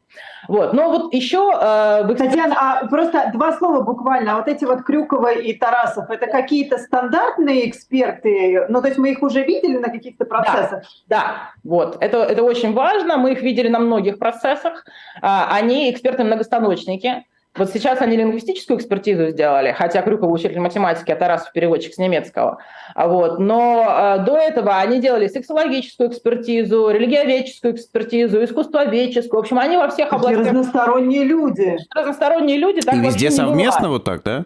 Вот. 0.49 0.73
Но 0.73 0.91
вот 0.91 1.15
еще... 1.15 1.53
Э, 1.61 2.05
вы... 2.05 2.15
Татьяна, 2.17 2.57
а 2.59 2.87
просто 2.89 3.31
два 3.33 3.53
слова 3.53 3.83
буквально. 3.83 4.37
Вот 4.37 4.49
эти 4.49 4.65
вот 4.65 4.83
Крюкова 4.83 5.33
и 5.33 5.53
Тарасов, 5.55 6.11
это 6.11 6.27
какие-то 6.27 6.79
стандартные 6.79 7.69
эксперты? 7.69 8.67
Ну, 8.69 8.81
то 8.81 8.89
есть 8.89 8.99
мы 8.99 9.13
их 9.13 9.23
уже 9.23 9.45
видели 9.45 9.79
на 9.79 9.89
каких-то 9.89 10.25
процессах? 10.25 10.83
Да, 11.09 11.19
да. 11.19 11.51
Вот. 11.65 11.97
Это, 12.01 12.19
это 12.19 12.43
очень 12.43 12.73
важно. 12.73 13.17
Мы 13.17 13.33
их 13.33 13.43
видели 13.43 13.69
на 13.69 13.79
многих 13.79 14.19
процессах. 14.19 14.85
А, 15.21 15.49
они 15.53 15.91
эксперты-многостаночники. 15.91 17.25
Вот 17.57 17.71
сейчас 17.71 18.01
они 18.01 18.17
лингвистическую 18.17 18.79
экспертизу 18.79 19.31
сделали, 19.31 19.73
хотя 19.73 20.03
Крюков 20.03 20.31
учитель 20.31 20.61
математики, 20.61 21.11
а 21.11 21.17
Тарасов 21.17 21.51
переводчик 21.53 21.93
с 21.93 21.99
немецкого. 21.99 22.59
А 22.95 23.09
вот. 23.09 23.41
Но 23.41 23.85
э, 23.89 24.25
до 24.25 24.37
этого 24.37 24.79
они 24.79 25.01
делали 25.01 25.27
сексологическую 25.27 26.11
экспертизу, 26.11 26.91
религиоведческую 26.91 27.75
экспертизу, 27.75 28.45
искусствоведческую. 28.45 29.41
В 29.41 29.43
общем, 29.43 29.59
они 29.59 29.77
во 29.77 29.89
всех 29.89 30.13
областях... 30.13 30.47
Разносторонние 30.47 31.25
люди. 31.25 31.77
Разносторонние 31.93 32.57
люди. 32.57 32.83
Так 32.83 32.95
И 32.95 32.99
везде 33.01 33.33
совместно 33.33 33.89
вот 33.89 34.05
так, 34.05 34.23
да? 34.23 34.45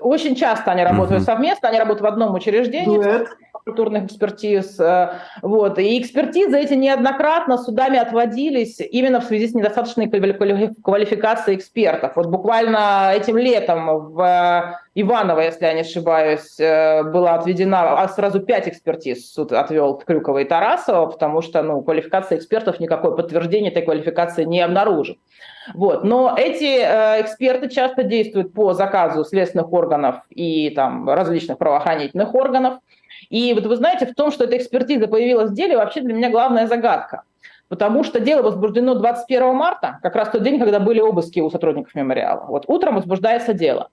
Очень 0.00 0.36
часто 0.36 0.70
они 0.72 0.84
работают 0.84 1.22
угу. 1.22 1.26
совместно, 1.26 1.70
они 1.70 1.78
работают 1.78 2.02
в 2.02 2.06
одном 2.06 2.34
учреждении. 2.34 2.96
Дуэт 2.96 3.28
культурных 3.64 4.04
экспертиз. 4.04 4.78
Э, 4.80 5.14
вот. 5.42 5.78
И 5.78 6.00
экспертизы 6.00 6.58
эти 6.58 6.74
неоднократно 6.74 7.58
судами 7.58 7.98
отводились 7.98 8.80
именно 8.80 9.20
в 9.20 9.24
связи 9.24 9.48
с 9.48 9.54
недостаточной 9.54 10.08
квалификацией 10.08 11.58
экспертов. 11.58 12.12
Вот 12.16 12.26
буквально 12.26 13.12
этим 13.14 13.36
летом 13.38 14.12
в 14.12 14.20
э, 14.20 14.74
Иваново, 14.94 15.40
если 15.40 15.64
я 15.64 15.74
не 15.74 15.82
ошибаюсь, 15.82 16.58
э, 16.58 17.02
была 17.04 17.34
отведена, 17.34 18.00
а 18.00 18.08
сразу 18.08 18.40
пять 18.40 18.68
экспертиз 18.68 19.32
суд 19.32 19.52
отвел 19.52 19.98
Крюкова 19.98 20.38
и 20.38 20.44
Тарасова, 20.44 21.06
потому 21.06 21.42
что 21.42 21.62
ну, 21.62 21.82
квалификация 21.82 22.38
экспертов 22.38 22.80
никакое 22.80 23.12
подтверждение 23.12 23.70
этой 23.70 23.82
квалификации 23.82 24.44
не 24.44 24.60
обнаружит. 24.60 25.18
Вот. 25.74 26.04
Но 26.04 26.34
эти 26.36 26.80
э, 26.80 27.22
эксперты 27.22 27.68
часто 27.68 28.02
действуют 28.02 28.52
по 28.52 28.74
заказу 28.74 29.24
следственных 29.24 29.72
органов 29.72 30.16
и 30.30 30.70
там, 30.70 31.08
различных 31.08 31.58
правоохранительных 31.58 32.34
органов. 32.34 32.78
И 33.30 33.52
вот 33.54 33.66
вы 33.66 33.76
знаете, 33.76 34.06
в 34.06 34.14
том, 34.14 34.30
что 34.30 34.44
эта 34.44 34.56
экспертиза 34.56 35.06
появилась 35.06 35.50
в 35.50 35.54
деле, 35.54 35.76
вообще 35.76 36.00
для 36.00 36.14
меня 36.14 36.30
главная 36.30 36.66
загадка. 36.66 37.22
Потому 37.68 38.02
что 38.04 38.18
дело 38.20 38.42
возбуждено 38.42 38.94
21 38.94 39.54
марта, 39.54 39.98
как 40.02 40.16
раз 40.16 40.30
тот 40.30 40.42
день, 40.42 40.58
когда 40.58 40.80
были 40.80 41.00
обыски 41.00 41.40
у 41.40 41.50
сотрудников 41.50 41.94
мемориала. 41.94 42.46
Вот 42.46 42.64
утром 42.66 42.94
возбуждается 42.94 43.52
дело. 43.52 43.88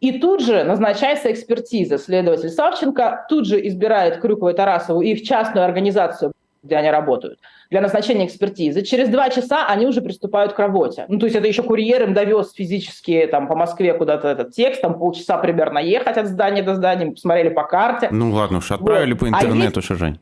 И 0.00 0.18
тут 0.18 0.42
же 0.42 0.64
назначается 0.64 1.32
экспертиза. 1.32 1.96
Следователь 1.96 2.50
Савченко 2.50 3.24
тут 3.28 3.46
же 3.46 3.66
избирает 3.66 4.20
Крюкова 4.20 4.50
и 4.50 4.54
Тарасову 4.54 5.00
и 5.00 5.12
их 5.12 5.22
частную 5.22 5.64
организацию 5.64 6.32
где 6.64 6.76
они 6.76 6.90
работают, 6.90 7.38
для 7.70 7.80
назначения 7.80 8.26
экспертизы. 8.26 8.82
Через 8.82 9.08
два 9.08 9.30
часа 9.30 9.66
они 9.66 9.86
уже 9.86 10.00
приступают 10.00 10.52
к 10.52 10.58
работе. 10.58 11.06
Ну, 11.08 11.18
то 11.18 11.26
есть 11.26 11.36
это 11.36 11.46
еще 11.46 11.62
курьер 11.62 12.02
им 12.02 12.14
довез 12.14 12.52
физически 12.52 13.26
там, 13.30 13.48
по 13.48 13.56
Москве 13.56 13.94
куда-то 13.94 14.28
этот 14.28 14.52
текст, 14.52 14.82
там 14.82 14.98
полчаса 14.98 15.38
примерно 15.38 15.78
ехать 15.78 16.16
от 16.16 16.26
здания 16.26 16.62
до 16.62 16.74
здания, 16.74 17.10
посмотрели 17.10 17.48
по 17.48 17.64
карте. 17.64 18.08
Ну 18.10 18.30
ладно 18.32 18.58
уж, 18.58 18.70
отправили 18.70 19.12
вот. 19.12 19.20
по 19.20 19.28
интернету, 19.28 19.80
а 19.80 19.82
есть... 19.82 20.00
Жень. 20.00 20.18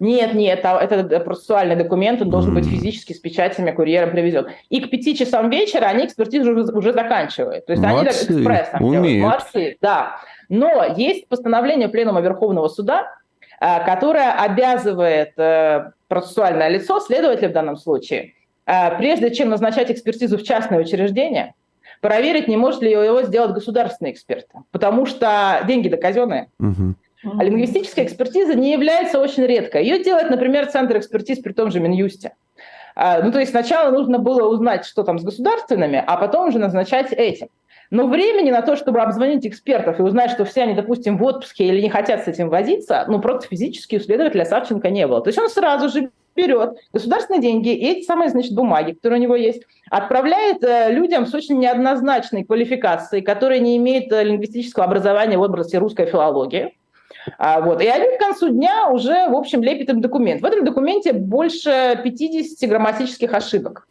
Нет, 0.00 0.34
нет, 0.34 0.60
это 0.64 1.20
процессуальный 1.20 1.74
документ, 1.74 2.22
он 2.22 2.30
должен 2.30 2.52
mm. 2.52 2.54
быть 2.54 2.66
физически 2.68 3.14
с 3.14 3.18
печатями, 3.18 3.72
курьером 3.72 4.12
привезен. 4.12 4.46
И 4.68 4.80
к 4.80 4.90
пяти 4.90 5.16
часам 5.16 5.50
вечера 5.50 5.86
они 5.86 6.06
экспертизу 6.06 6.52
уже, 6.52 6.72
уже 6.72 6.92
заканчивают. 6.92 7.66
То 7.66 7.72
есть 7.72 7.82
Молодцы. 7.82 8.28
они 8.28 8.38
экспрессом 8.38 8.84
Умеют. 8.84 9.04
делают. 9.04 9.22
Молодцы, 9.22 9.76
да. 9.80 10.20
Но 10.48 10.84
есть 10.96 11.26
постановление 11.26 11.88
Пленума 11.88 12.20
Верховного 12.20 12.68
Суда, 12.68 13.08
Э, 13.08 13.17
которая 13.60 14.32
обязывает 14.32 15.32
э, 15.36 15.90
процессуальное 16.06 16.68
лицо, 16.68 17.00
следователя 17.00 17.48
в 17.48 17.52
данном 17.52 17.76
случае, 17.76 18.34
э, 18.66 18.96
прежде 18.98 19.34
чем 19.34 19.48
назначать 19.48 19.90
экспертизу 19.90 20.38
в 20.38 20.44
частное 20.44 20.80
учреждение, 20.80 21.54
проверить, 22.00 22.46
не 22.46 22.56
может 22.56 22.82
ли 22.82 22.90
его 22.90 23.22
сделать 23.22 23.52
государственный 23.52 24.12
эксперт, 24.12 24.46
потому 24.70 25.06
что 25.06 25.64
деньги 25.66 25.88
доказенные. 25.88 26.50
Угу. 26.60 26.94
А 27.38 27.42
лингвистическая 27.42 28.04
экспертиза 28.04 28.54
не 28.54 28.72
является 28.72 29.18
очень 29.18 29.44
редкой. 29.44 29.82
Ее 29.82 30.04
делает, 30.04 30.30
например, 30.30 30.66
Центр 30.66 30.98
экспертиз 30.98 31.40
при 31.40 31.52
том 31.52 31.72
же 31.72 31.80
Минюсте. 31.80 32.34
Ну, 32.94 33.32
то 33.32 33.40
есть 33.40 33.50
сначала 33.50 33.90
нужно 33.90 34.18
было 34.18 34.48
узнать, 34.48 34.84
что 34.84 35.02
там 35.02 35.18
с 35.18 35.24
государственными, 35.24 36.02
а 36.04 36.16
потом 36.16 36.48
уже 36.48 36.60
назначать 36.60 37.12
этим. 37.12 37.48
Но 37.90 38.06
времени 38.06 38.50
на 38.50 38.62
то, 38.62 38.76
чтобы 38.76 39.00
обзвонить 39.00 39.46
экспертов 39.46 39.98
и 39.98 40.02
узнать, 40.02 40.30
что 40.30 40.44
все 40.44 40.62
они, 40.62 40.74
допустим, 40.74 41.16
в 41.16 41.24
отпуске 41.24 41.64
или 41.64 41.80
не 41.80 41.88
хотят 41.88 42.24
с 42.24 42.28
этим 42.28 42.50
возиться, 42.50 43.04
ну, 43.08 43.20
просто 43.20 43.48
физически 43.48 43.96
у 43.96 44.00
следователя 44.00 44.44
Савченко 44.44 44.90
не 44.90 45.06
было. 45.06 45.22
То 45.22 45.28
есть 45.28 45.38
он 45.38 45.48
сразу 45.48 45.88
же 45.88 46.10
берет 46.36 46.76
государственные 46.92 47.40
деньги 47.40 47.74
и 47.74 47.86
эти 47.86 48.04
самые, 48.04 48.28
значит, 48.28 48.52
бумаги, 48.54 48.92
которые 48.92 49.18
у 49.18 49.22
него 49.22 49.36
есть, 49.36 49.62
отправляет 49.90 50.62
э, 50.62 50.92
людям 50.92 51.26
с 51.26 51.34
очень 51.34 51.58
неоднозначной 51.58 52.44
квалификацией, 52.44 53.24
которые 53.24 53.60
не 53.60 53.76
имеют 53.76 54.12
э, 54.12 54.22
лингвистического 54.22 54.84
образования 54.84 55.38
в 55.38 55.42
области 55.42 55.74
русской 55.76 56.06
филологии. 56.06 56.76
А, 57.38 57.60
вот. 57.60 57.82
И 57.82 57.86
они 57.88 58.16
к 58.16 58.20
концу 58.20 58.50
дня 58.50 58.88
уже, 58.88 59.28
в 59.28 59.34
общем, 59.34 59.62
лепят 59.62 59.88
им 59.88 60.00
документ. 60.00 60.40
В 60.40 60.44
этом 60.44 60.64
документе 60.64 61.12
больше 61.12 62.00
50 62.04 62.68
грамматических 62.68 63.32
ошибок 63.34 63.88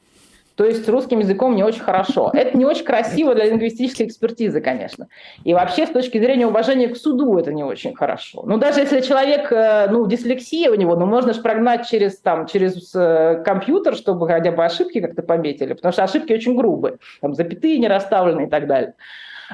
то 0.57 0.65
есть 0.65 0.89
русским 0.89 1.19
языком 1.19 1.55
не 1.55 1.63
очень 1.63 1.81
хорошо. 1.81 2.31
Это 2.33 2.57
не 2.57 2.65
очень 2.65 2.83
красиво 2.83 3.35
для 3.35 3.45
лингвистической 3.45 4.07
экспертизы, 4.07 4.59
конечно. 4.59 5.07
И 5.43 5.53
вообще 5.53 5.85
с 5.85 5.91
точки 5.91 6.17
зрения 6.17 6.47
уважения 6.47 6.87
к 6.87 6.97
суду 6.97 7.37
это 7.37 7.53
не 7.53 7.63
очень 7.63 7.95
хорошо. 7.95 8.41
Ну, 8.43 8.57
даже 8.57 8.79
если 8.79 9.01
человек, 9.01 9.51
э, 9.51 9.87
ну, 9.91 10.07
дислексия 10.07 10.71
у 10.71 10.73
него, 10.73 10.95
ну, 10.95 11.05
можно 11.05 11.33
же 11.33 11.41
прогнать 11.43 11.87
через, 11.87 12.19
там, 12.19 12.47
через 12.47 12.93
э, 12.95 13.43
компьютер, 13.45 13.95
чтобы 13.95 14.27
хотя 14.27 14.51
бы 14.51 14.65
ошибки 14.65 14.99
как-то 14.99 15.21
пометили, 15.21 15.73
потому 15.73 15.93
что 15.93 16.03
ошибки 16.03 16.33
очень 16.33 16.55
грубые, 16.55 16.97
там, 17.21 17.35
запятые 17.35 17.77
не 17.77 17.87
расставлены 17.87 18.47
и 18.47 18.49
так 18.49 18.65
далее. 18.65 18.95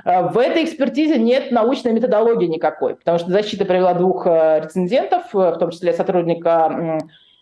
Э, 0.05 0.29
в 0.29 0.37
этой 0.37 0.63
экспертизе 0.63 1.19
нет 1.19 1.51
научной 1.51 1.91
методологии 1.91 2.47
никакой, 2.47 2.95
потому 2.95 3.19
что 3.19 3.29
защита 3.29 3.65
привела 3.65 3.93
двух 3.93 4.25
рецензентов, 4.25 5.33
в 5.33 5.57
том 5.57 5.71
числе 5.71 5.91
сотрудника 5.91 6.99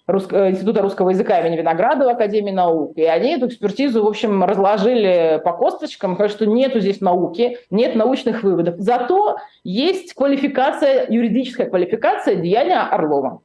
Русско... 0.07 0.49
Института 0.49 0.81
русского 0.81 1.11
языка 1.11 1.39
имени 1.39 1.57
Виноградова 1.57 2.11
Академии 2.11 2.51
наук. 2.51 2.97
И 2.97 3.03
они 3.03 3.35
эту 3.35 3.47
экспертизу, 3.47 4.03
в 4.03 4.07
общем, 4.07 4.43
разложили 4.43 5.41
по 5.43 5.53
косточкам, 5.53 6.15
потому 6.15 6.29
что 6.29 6.45
нету 6.45 6.79
здесь 6.79 7.01
науки, 7.01 7.57
нет 7.69 7.95
научных 7.95 8.43
выводов. 8.43 8.75
Зато 8.77 9.37
есть 9.63 10.13
квалификация, 10.13 11.05
юридическая 11.09 11.69
квалификация 11.69 12.35
деяния 12.35 12.81
Орлова. 12.81 13.41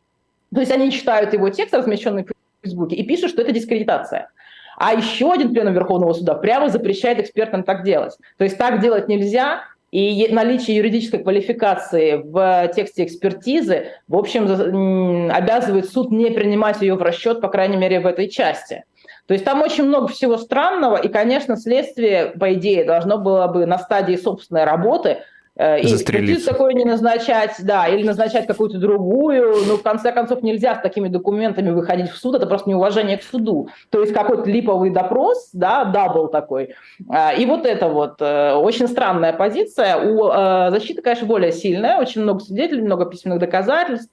То 0.55 0.61
есть 0.61 0.73
они 0.73 0.91
читают 0.91 1.33
его 1.33 1.51
текст, 1.51 1.75
размещенный 1.75 2.25
в 2.25 2.31
Фейсбуке, 2.63 2.97
и 2.97 3.05
пишут, 3.05 3.31
что 3.31 3.43
это 3.43 3.53
дискредитация. 3.53 4.31
А 4.79 4.93
еще 4.93 5.33
один 5.33 5.53
пленум 5.53 5.75
Верховного 5.75 6.13
суда 6.13 6.35
прямо 6.35 6.69
запрещает 6.69 7.19
экспертам 7.19 7.63
так 7.63 7.83
делать. 7.83 8.17
То 8.37 8.45
есть 8.45 8.59
так 8.59 8.81
делать 8.81 9.09
нельзя, 9.09 9.63
и 9.91 10.29
наличие 10.33 10.77
юридической 10.77 11.23
квалификации 11.23 12.17
в 12.17 12.73
тексте 12.75 13.05
экспертизы, 13.05 13.89
в 14.09 14.17
общем, 14.17 15.31
обязывает 15.31 15.89
суд 15.89 16.11
не 16.11 16.31
принимать 16.31 16.83
ее 16.83 16.95
в 16.95 17.03
расчет, 17.03 17.41
по 17.41 17.49
крайней 17.49 17.77
мере, 17.77 18.01
в 18.01 18.07
этой 18.07 18.29
части. 18.29 18.85
То 19.27 19.35
есть 19.35 19.45
там 19.45 19.63
очень 19.63 19.85
много 19.85 20.09
всего 20.09 20.37
странного, 20.37 20.97
и, 20.97 21.09
конечно, 21.09 21.57
следствие, 21.57 22.27
по 22.39 22.55
идее, 22.55 22.85
должно 22.85 23.19
было 23.19 23.47
бы 23.49 23.67
на 23.67 23.79
стадии 23.79 24.17
собственной 24.17 24.65
работы– 24.65 25.19
и 25.59 25.87
экспертизу 25.87 26.51
такое 26.51 26.75
не 26.75 26.85
назначать, 26.85 27.55
да, 27.63 27.89
или 27.89 28.07
назначать 28.07 28.47
какую-то 28.47 28.79
другую. 28.79 29.55
Ну, 29.67 29.77
в 29.79 29.83
конце 29.83 30.13
концов, 30.13 30.43
нельзя 30.43 30.75
с 30.75 30.83
такими 30.83 31.09
документами 31.09 31.71
выходить 31.71 32.11
в 32.11 32.17
суд, 32.19 32.35
это 32.35 32.47
просто 32.47 32.69
неуважение 32.69 33.17
к 33.17 33.23
суду. 33.23 33.71
То 33.89 34.03
есть 34.03 34.13
какой-то 34.13 34.51
липовый 34.51 34.91
допрос, 34.91 35.49
да, 35.55 35.85
double 35.85 36.29
такой. 36.29 36.75
А, 37.09 37.33
и 37.33 37.47
вот 37.47 37.65
это 37.65 37.89
вот 37.89 38.17
э, 38.21 38.53
очень 38.53 38.87
странная 38.87 39.33
позиция. 39.33 39.97
У 39.97 40.29
э, 40.29 40.71
защиты, 40.71 41.01
конечно, 41.01 41.27
более 41.27 41.53
сильная, 41.53 41.99
очень 41.99 42.21
много 42.23 42.41
свидетелей, 42.41 42.83
много 42.83 43.07
письменных 43.07 43.39
доказательств. 43.39 44.13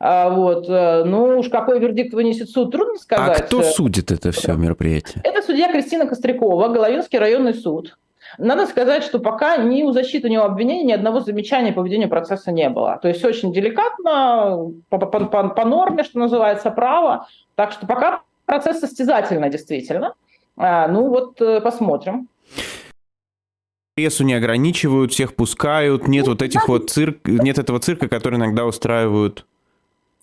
А, 0.00 0.30
вот. 0.30 0.66
Ну 0.68 1.38
уж 1.38 1.48
какой 1.48 1.78
вердикт 1.78 2.12
вынесет 2.12 2.50
суд, 2.50 2.72
трудно 2.72 2.98
сказать. 2.98 3.40
А 3.40 3.42
кто 3.44 3.62
судит 3.62 4.10
это 4.10 4.32
все 4.32 4.54
мероприятие? 4.54 5.22
Это 5.22 5.42
судья 5.42 5.70
Кристина 5.70 6.08
Кострякова, 6.08 6.68
Головинский 6.68 7.20
районный 7.20 7.54
суд. 7.54 7.96
Надо 8.38 8.66
сказать, 8.66 9.04
что 9.04 9.18
пока 9.18 9.56
ни 9.56 9.82
у 9.82 9.92
защиты, 9.92 10.30
ни 10.30 10.36
у 10.36 10.42
обвинения 10.42 10.84
ни 10.84 10.92
одного 10.92 11.20
замечания 11.20 11.72
по 11.72 11.82
ведению 11.82 12.08
процесса 12.08 12.52
не 12.52 12.68
было. 12.68 12.98
То 13.02 13.08
есть 13.08 13.24
очень 13.24 13.52
деликатно, 13.52 14.72
по, 14.88 14.98
по, 14.98 15.06
по, 15.06 15.48
по 15.48 15.64
норме, 15.64 16.02
что 16.02 16.18
называется, 16.18 16.70
право. 16.70 17.26
Так 17.54 17.72
что 17.72 17.86
пока 17.86 18.22
процесс 18.46 18.80
состязательно, 18.80 19.48
действительно. 19.48 20.14
А, 20.56 20.88
ну 20.88 21.08
вот 21.08 21.40
э, 21.40 21.60
посмотрим. 21.60 22.28
Прессу 23.94 24.24
не 24.24 24.34
ограничивают, 24.34 25.12
всех 25.12 25.36
пускают, 25.36 26.08
нет 26.08 26.26
вот 26.26 26.40
этих 26.40 26.66
вот 26.68 26.88
цирк, 26.90 27.28
нет 27.28 27.58
этого 27.58 27.78
цирка, 27.78 28.08
который 28.08 28.36
иногда 28.38 28.64
устраивают 28.64 29.46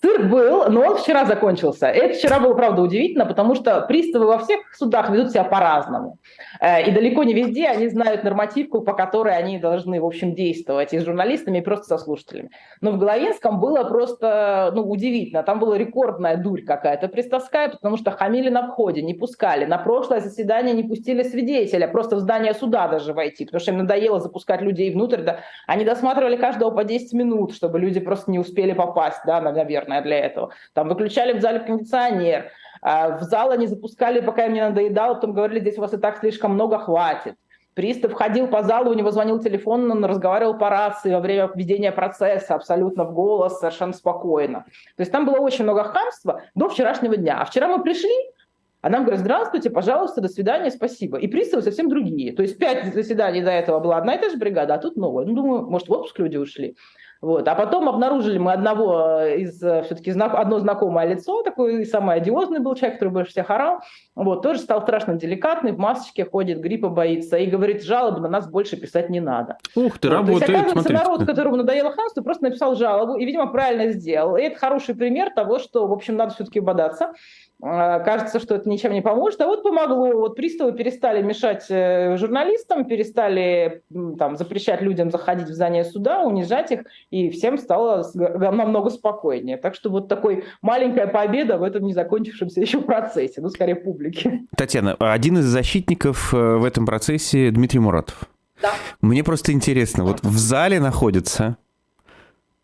Цирк 0.01 0.29
был, 0.29 0.69
но 0.69 0.81
он 0.81 0.97
вчера 0.97 1.25
закончился. 1.25 1.87
Это 1.87 2.17
вчера 2.17 2.39
было, 2.39 2.53
правда, 2.53 2.81
удивительно, 2.81 3.25
потому 3.25 3.53
что 3.53 3.81
приставы 3.81 4.27
во 4.27 4.37
всех 4.37 4.61
судах 4.73 5.09
ведут 5.09 5.31
себя 5.31 5.43
по-разному. 5.43 6.19
Э, 6.61 6.87
и 6.87 6.91
далеко 6.91 7.23
не 7.23 7.33
везде 7.33 7.67
они 7.67 7.89
знают 7.89 8.23
нормативку, 8.23 8.79
по 8.79 8.93
которой 8.93 9.35
они 9.35 9.59
должны, 9.59 9.99
в 9.99 10.05
общем, 10.05 10.35
действовать 10.35 10.93
и 10.93 10.99
с 10.99 11.03
журналистами, 11.03 11.57
и 11.57 11.61
просто 11.61 11.85
со 11.85 11.97
слушателями. 11.97 12.49
Но 12.79 12.91
в 12.91 12.97
Головинском 12.97 13.59
было 13.59 13.83
просто 13.83 14.71
ну, 14.73 14.83
удивительно. 14.89 15.43
Там 15.43 15.59
была 15.59 15.77
рекордная 15.77 16.37
дурь 16.37 16.63
какая-то 16.63 17.09
приставская, 17.09 17.69
потому 17.69 17.97
что 17.97 18.11
хамили 18.11 18.49
на 18.49 18.67
входе, 18.67 19.01
не 19.01 19.13
пускали. 19.13 19.65
На 19.65 19.79
прошлое 19.79 20.21
заседание 20.21 20.73
не 20.73 20.83
пустили 20.83 21.23
свидетеля, 21.23 21.89
просто 21.89 22.15
в 22.15 22.19
здание 22.19 22.53
суда 22.53 22.87
даже 22.87 23.11
войти, 23.11 23.43
потому 23.43 23.59
что 23.59 23.71
им 23.71 23.79
надоело 23.79 24.21
запускать 24.21 24.61
людей 24.61 24.93
внутрь. 24.93 25.23
Да. 25.23 25.39
Они 25.67 25.83
досматривали 25.83 26.37
каждого 26.37 26.71
по 26.71 26.85
10 26.85 27.11
минут, 27.11 27.53
чтобы 27.53 27.79
люди 27.79 27.99
просто 27.99 28.31
не 28.31 28.39
успели 28.39 28.71
попасть, 28.71 29.19
да, 29.25 29.41
наверное 29.41 29.88
наверное, 29.89 30.07
для 30.07 30.25
этого. 30.25 30.51
Там 30.73 30.87
выключали 30.87 31.33
в 31.37 31.41
зале 31.41 31.59
кондиционер, 31.59 32.51
а 32.81 33.17
в 33.17 33.23
зал 33.23 33.51
они 33.51 33.67
запускали, 33.67 34.21
пока 34.21 34.45
им 34.45 34.53
не 34.53 34.61
надоедало, 34.61 35.15
потом 35.15 35.33
говорили, 35.33 35.59
здесь 35.59 35.77
у 35.77 35.81
вас 35.81 35.93
и 35.93 35.97
так 35.97 36.17
слишком 36.17 36.53
много, 36.53 36.79
хватит. 36.79 37.35
Пристав 37.73 38.13
ходил 38.13 38.47
по 38.47 38.61
залу, 38.63 38.91
у 38.91 38.93
него 38.93 39.09
звонил 39.11 39.39
телефон, 39.39 39.89
он 39.89 40.03
разговаривал 40.03 40.57
по 40.57 40.69
рации 40.69 41.13
во 41.13 41.19
время 41.21 41.49
ведения 41.55 41.91
процесса 41.91 42.55
абсолютно 42.55 43.05
в 43.05 43.13
голос, 43.13 43.59
совершенно 43.59 43.93
спокойно. 43.93 44.65
То 44.97 45.01
есть 45.01 45.11
там 45.11 45.25
было 45.25 45.37
очень 45.37 45.63
много 45.63 45.83
хамства 45.85 46.41
до 46.55 46.67
вчерашнего 46.67 47.15
дня. 47.15 47.39
А 47.39 47.45
вчера 47.45 47.69
мы 47.69 47.81
пришли, 47.81 48.11
а 48.81 48.89
нам 48.89 49.03
говорят, 49.03 49.21
здравствуйте, 49.21 49.69
пожалуйста, 49.69 50.19
до 50.19 50.27
свидания, 50.27 50.71
спасибо. 50.71 51.17
И 51.19 51.27
приставы 51.27 51.61
совсем 51.61 51.89
другие. 51.89 52.33
То 52.33 52.41
есть 52.41 52.57
пять 52.57 52.93
заседаний 52.93 53.41
до 53.41 53.51
этого 53.51 53.79
была 53.79 53.97
одна 53.97 54.15
и 54.15 54.21
та 54.21 54.29
же 54.29 54.37
бригада, 54.37 54.73
а 54.73 54.77
тут 54.77 54.95
новая. 54.95 55.25
Ну, 55.25 55.35
думаю, 55.35 55.69
может, 55.69 55.87
в 55.87 55.91
отпуск 55.91 56.19
люди 56.19 56.37
ушли. 56.37 56.75
Вот. 57.21 57.47
А 57.47 57.55
потом 57.55 57.89
обнаружили 57.89 58.37
мы 58.37 58.53
одного 58.53 59.21
из, 59.23 59.61
э, 59.61 59.83
все-таки 59.83 60.11
знак, 60.11 60.33
одно 60.35 60.59
знакомое 60.59 61.05
лицо, 61.05 61.43
такой 61.43 61.85
самый 61.85 62.15
одиозный 62.15 62.59
был 62.59 62.75
человек, 62.75 62.97
который 62.97 63.11
больше 63.11 63.31
всех 63.31 63.49
орал, 63.49 63.79
вот, 64.15 64.41
тоже 64.41 64.59
стал 64.59 64.81
страшно 64.81 65.15
деликатный, 65.15 65.73
в 65.73 65.77
масочке 65.77 66.23
ходит, 66.23 66.61
гриппа 66.61 66.87
боится, 66.87 67.37
и 67.37 67.47
говорит, 67.47 67.83
жалобы 67.83 68.21
на 68.21 68.29
нас 68.29 68.49
больше 68.49 68.77
писать 68.77 69.09
не 69.09 69.19
надо. 69.19 69.57
Ух 69.75 69.99
ты, 69.99 70.07
вот. 70.07 70.13
работает, 70.15 70.45
То 70.45 70.51
есть, 70.51 70.61
оказывается, 70.61 70.73
смотрите. 70.73 71.03
народ, 71.03 71.25
которому 71.25 71.55
надоело 71.57 71.91
ханство, 71.91 72.21
просто 72.21 72.43
написал 72.45 72.75
жалобу, 72.75 73.17
и, 73.17 73.25
видимо, 73.25 73.47
правильно 73.47 73.91
сделал. 73.91 74.37
И 74.37 74.43
это 74.43 74.57
хороший 74.57 74.95
пример 74.95 75.31
того, 75.31 75.59
что, 75.59 75.87
в 75.87 75.91
общем, 75.91 76.15
надо 76.15 76.33
все-таки 76.35 76.61
бодаться. 76.61 77.11
А, 77.61 77.99
кажется, 77.99 78.39
что 78.39 78.55
это 78.55 78.69
ничем 78.69 78.93
не 78.93 79.01
поможет, 79.01 79.41
а 79.41 79.47
вот 79.47 79.63
помогло. 79.63 80.13
Вот 80.13 80.35
приставы 80.35 80.71
перестали 80.71 81.21
мешать 81.21 81.65
э, 81.69 82.15
журналистам, 82.17 82.85
перестали 82.85 83.83
там, 84.17 84.37
запрещать 84.37 84.81
людям 84.81 85.11
заходить 85.11 85.49
в 85.49 85.53
здание 85.53 85.83
суда, 85.83 86.21
унижать 86.21 86.71
их, 86.71 86.81
и 87.09 87.29
всем 87.29 87.57
стало 87.57 88.05
намного 88.13 88.89
спокойнее. 88.89 89.57
Так 89.57 89.75
что 89.75 89.89
вот 89.89 90.07
такой 90.07 90.45
маленькая 90.61 91.07
победа 91.07 91.57
в 91.57 91.63
этом 91.63 91.83
не 91.83 91.93
закончившемся 91.93 92.61
еще 92.61 92.81
процессе, 92.81 93.41
ну, 93.41 93.49
скорее, 93.49 93.75
публике. 93.75 94.41
Татьяна, 94.55 94.95
один 94.99 95.39
из 95.39 95.45
защитников 95.45 96.33
э, 96.33 96.37
в 96.37 96.63
этом 96.63 96.85
процессе 96.85 97.51
Дмитрий 97.51 97.79
Муратов. 97.79 98.29
Да. 98.61 98.71
Мне 99.01 99.23
просто 99.23 99.51
интересно, 99.51 100.05
вот 100.05 100.21
в 100.21 100.37
зале 100.37 100.79
находится 100.79 101.57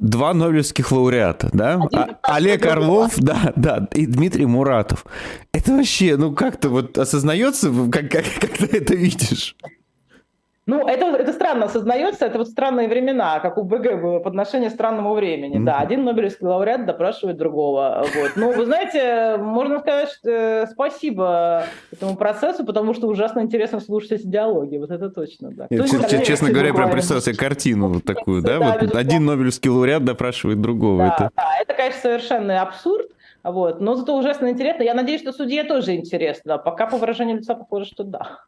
два 0.06 0.34
нобелевских 0.34 0.92
лауреата, 0.92 1.50
да? 1.52 1.82
А, 1.94 2.36
Олег 2.36 2.66
Орлов, 2.66 3.14
да, 3.18 3.54
да, 3.56 3.88
и 3.94 4.06
Дмитрий 4.06 4.46
Муратов. 4.46 5.06
Это 5.52 5.74
вообще, 5.74 6.16
ну 6.18 6.34
как-то 6.34 6.70
вот 6.70 6.98
осознается, 6.98 7.72
как, 7.92 8.12
как, 8.12 8.26
как 8.40 8.58
ты 8.58 8.78
это 8.78 8.96
видишь? 8.96 9.56
Ну, 10.68 10.88
это, 10.88 11.06
это 11.06 11.32
странно 11.32 11.66
осознается, 11.66 12.26
это 12.26 12.40
вот 12.40 12.48
странные 12.48 12.88
времена, 12.88 13.40
как 13.40 13.60
у 13.60 13.64
БГ 13.64 14.02
было 14.02 14.20
подношение 14.20 14.72
странному 14.72 15.14
времени. 15.14 15.60
Mm-hmm. 15.60 15.64
Да, 15.66 15.78
один 15.78 16.04
Нобелевский 16.04 16.48
лауреат 16.48 16.88
допрашивает 16.88 17.38
другого. 17.38 18.04
Вот. 18.16 18.32
Ну, 18.36 18.52
вы 18.52 18.66
знаете, 18.66 19.38
можно 19.38 19.80
сказать, 19.80 20.10
что, 20.10 20.30
э, 20.30 20.68
спасибо 20.72 21.66
этому 21.92 22.16
процессу, 22.16 22.66
потому 22.66 22.96
что 22.96 23.08
ужасно 23.08 23.42
интересно 23.42 23.80
слушать 23.80 24.14
эти 24.14 24.26
диалоги. 24.26 24.78
Вот 24.78 24.90
это 24.90 25.12
точно, 25.12 25.52
да. 25.52 25.68
Нет, 25.70 25.88
честно, 25.88 26.26
честно 26.26 26.50
говоря, 26.50 26.74
прям 26.74 26.90
представил 26.90 27.22
себе 27.22 27.36
картину 27.36 27.90
вот 27.90 28.04
такую, 28.04 28.42
да? 28.42 28.58
да 28.58 28.78
вот 28.82 28.96
один 28.96 29.26
Нобелевский 29.26 29.70
лауреат 29.70 30.04
допрашивает 30.04 30.62
другого. 30.62 30.98
Да, 30.98 31.16
это... 31.16 31.32
да, 31.36 31.44
это, 31.62 31.74
конечно, 31.76 32.02
совершенный 32.02 32.58
абсурд. 32.58 33.08
Вот. 33.44 33.80
Но 33.80 33.94
зато 33.94 34.18
ужасно 34.18 34.50
интересно. 34.50 34.82
Я 34.82 34.96
надеюсь, 34.96 35.22
что 35.22 35.32
судье 35.32 35.64
тоже 35.64 35.96
интересно. 35.96 36.58
Пока 36.58 36.88
по 36.88 36.98
выражению 36.98 37.38
лица 37.38 37.54
похоже, 37.54 37.86
что 37.86 38.04
да. 38.04 38.40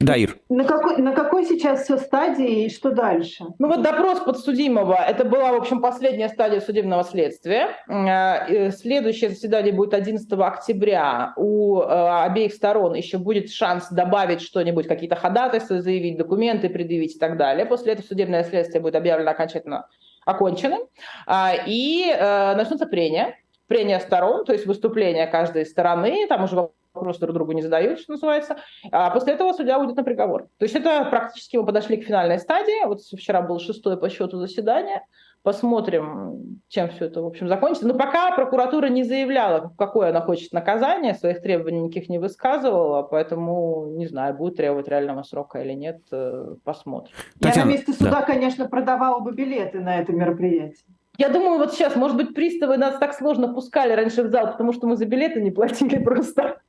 Да, 0.00 0.14
Ир. 0.14 0.36
На 0.48 0.64
какой, 0.64 0.98
на 0.98 1.12
какой 1.12 1.44
сейчас 1.44 1.86
стадии 1.86 2.66
и 2.66 2.70
что 2.70 2.92
дальше? 2.92 3.44
Ну 3.58 3.66
вот 3.66 3.82
допрос 3.82 4.20
подсудимого, 4.20 4.94
это 4.94 5.24
была, 5.24 5.52
в 5.52 5.56
общем, 5.56 5.80
последняя 5.80 6.28
стадия 6.28 6.60
судебного 6.60 7.02
следствия. 7.02 7.70
Э, 7.88 8.70
следующее 8.70 9.30
заседание 9.30 9.72
будет 9.72 9.94
11 9.94 10.32
октября. 10.34 11.32
У 11.36 11.80
э, 11.80 12.24
обеих 12.26 12.54
сторон 12.54 12.94
еще 12.94 13.18
будет 13.18 13.50
шанс 13.50 13.88
добавить 13.90 14.40
что-нибудь, 14.40 14.86
какие-то 14.86 15.16
ходатайства 15.16 15.80
заявить, 15.80 16.16
документы 16.16 16.68
предъявить 16.68 17.16
и 17.16 17.18
так 17.18 17.36
далее. 17.36 17.66
После 17.66 17.94
этого 17.94 18.06
судебное 18.06 18.44
следствие 18.44 18.80
будет 18.80 18.94
объявлено 18.94 19.32
окончательно 19.32 19.88
оконченным. 20.24 20.82
А, 21.26 21.54
и 21.66 22.04
э, 22.08 22.54
начнутся 22.54 22.86
прения 22.86 23.34
прения 23.66 24.00
сторон, 24.00 24.44
то 24.44 24.52
есть 24.52 24.66
выступления 24.66 25.26
каждой 25.26 25.66
стороны, 25.66 26.26
там 26.26 26.44
уже 26.44 26.70
вопрос 26.94 27.18
друг 27.18 27.34
другу 27.34 27.52
не 27.52 27.62
задают, 27.62 28.00
что 28.00 28.12
называется. 28.12 28.56
А 28.90 29.10
после 29.10 29.34
этого 29.34 29.52
судья 29.52 29.78
уйдет 29.78 29.96
на 29.96 30.04
приговор. 30.04 30.48
То 30.58 30.64
есть 30.64 30.74
это 30.74 31.06
практически 31.10 31.56
мы 31.56 31.66
подошли 31.66 31.96
к 31.96 32.04
финальной 32.04 32.38
стадии. 32.38 32.86
Вот 32.86 33.00
вчера 33.00 33.42
было 33.42 33.60
шестое 33.60 33.96
по 33.96 34.08
счету 34.08 34.38
заседание. 34.38 35.02
Посмотрим, 35.44 36.60
чем 36.68 36.90
все 36.90 37.06
это, 37.06 37.22
в 37.22 37.26
общем, 37.26 37.48
закончится. 37.48 37.86
Но 37.86 37.94
пока 37.94 38.34
прокуратура 38.34 38.88
не 38.88 39.04
заявляла, 39.04 39.72
какое 39.78 40.10
она 40.10 40.20
хочет 40.20 40.52
наказание, 40.52 41.14
своих 41.14 41.40
требований 41.40 41.80
никаких 41.80 42.08
не 42.08 42.18
высказывала, 42.18 43.02
поэтому 43.02 43.86
не 43.96 44.08
знаю, 44.08 44.34
будет 44.34 44.56
требовать 44.56 44.88
реального 44.88 45.22
срока 45.22 45.60
или 45.60 45.74
нет, 45.74 46.00
э, 46.10 46.56
посмотрим. 46.64 47.14
Я 47.40 47.48
Татьяна, 47.48 47.70
на 47.70 47.72
месте 47.72 47.92
суда, 47.92 48.10
да. 48.10 48.22
конечно, 48.22 48.68
продавала 48.68 49.20
бы 49.20 49.32
билеты 49.32 49.78
на 49.78 50.00
это 50.00 50.12
мероприятие. 50.12 50.84
Я 51.18 51.28
думаю, 51.28 51.58
вот 51.58 51.72
сейчас, 51.72 51.96
может 51.96 52.16
быть, 52.16 52.34
приставы 52.34 52.76
нас 52.76 52.96
так 52.98 53.12
сложно 53.14 53.52
пускали 53.52 53.92
раньше 53.92 54.22
в 54.22 54.30
зал, 54.30 54.52
потому 54.52 54.72
что 54.72 54.86
мы 54.86 54.96
за 54.96 55.04
билеты 55.04 55.40
не 55.40 55.50
платили 55.50 56.02
просто. 56.02 56.60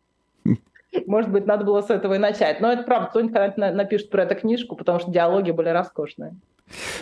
Может 1.05 1.31
быть, 1.31 1.45
надо 1.45 1.65
было 1.65 1.81
с 1.81 1.89
этого 1.89 2.15
и 2.15 2.17
начать. 2.17 2.61
Но 2.61 2.71
это 2.71 2.83
правда, 2.83 3.09
кто-нибудь 3.09 3.33
когда 3.33 3.71
напишет 3.71 4.09
про 4.09 4.23
эту 4.23 4.35
книжку, 4.35 4.75
потому 4.75 4.99
что 4.99 5.11
диалоги 5.11 5.51
были 5.51 5.69
роскошные. 5.69 6.35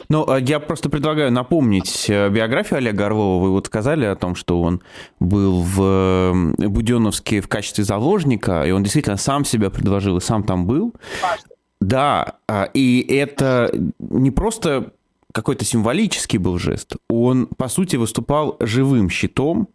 Ну, 0.10 0.30
а 0.30 0.40
я 0.40 0.60
просто 0.60 0.90
предлагаю 0.90 1.32
напомнить 1.32 2.10
э, 2.10 2.30
биографию 2.30 2.78
Олега 2.78 3.08
Орлова. 3.08 3.44
Вы 3.44 3.52
вот 3.52 3.68
сказали 3.68 4.06
о 4.06 4.16
том, 4.16 4.36
что 4.36 4.62
он 4.62 4.82
был 5.20 5.62
в 5.62 6.54
Буденовске 6.58 7.42
в 7.42 7.50
качестве 7.50 7.84
заложника, 7.84 8.64
и 8.64 8.72
он 8.72 8.84
действительно 8.84 9.18
сам 9.18 9.44
себя 9.44 9.70
предложил 9.70 10.18
и 10.18 10.22
сам 10.22 10.44
там 10.44 10.66
был. 10.66 10.94
Важно. 11.22 11.50
Да, 11.80 12.36
а, 12.48 12.70
и 12.74 13.06
это 13.08 13.72
не 14.00 14.32
просто 14.32 14.94
какой-то 15.34 15.66
символический 15.66 16.40
был 16.40 16.58
жест. 16.58 16.96
Он, 17.10 17.46
по 17.46 17.68
сути, 17.68 17.98
выступал 17.98 18.58
живым 18.60 19.10
щитом 19.10 19.68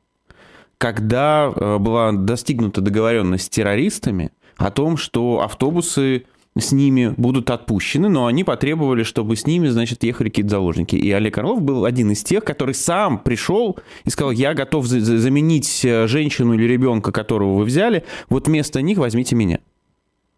когда 0.82 1.52
э, 1.54 1.78
была 1.78 2.10
достигнута 2.10 2.80
договоренность 2.80 3.44
с 3.44 3.48
террористами 3.48 4.32
о 4.56 4.72
том, 4.72 4.96
что 4.96 5.40
автобусы 5.40 6.24
с 6.58 6.72
ними 6.72 7.14
будут 7.16 7.50
отпущены, 7.50 8.08
но 8.08 8.26
они 8.26 8.42
потребовали, 8.42 9.04
чтобы 9.04 9.36
с 9.36 9.46
ними, 9.46 9.68
значит, 9.68 10.02
ехали 10.02 10.28
какие-то 10.28 10.50
заложники. 10.50 10.96
И 10.96 11.08
Олег 11.12 11.38
Орлов 11.38 11.62
был 11.62 11.84
один 11.84 12.10
из 12.10 12.24
тех, 12.24 12.42
который 12.42 12.74
сам 12.74 13.20
пришел 13.20 13.78
и 14.04 14.10
сказал, 14.10 14.32
я 14.32 14.54
готов 14.54 14.86
заменить 14.86 15.84
э, 15.84 16.08
женщину 16.08 16.54
или 16.54 16.64
ребенка, 16.64 17.12
которого 17.12 17.58
вы 17.58 17.64
взяли, 17.64 18.02
вот 18.28 18.48
вместо 18.48 18.82
них 18.82 18.98
возьмите 18.98 19.36
меня. 19.36 19.60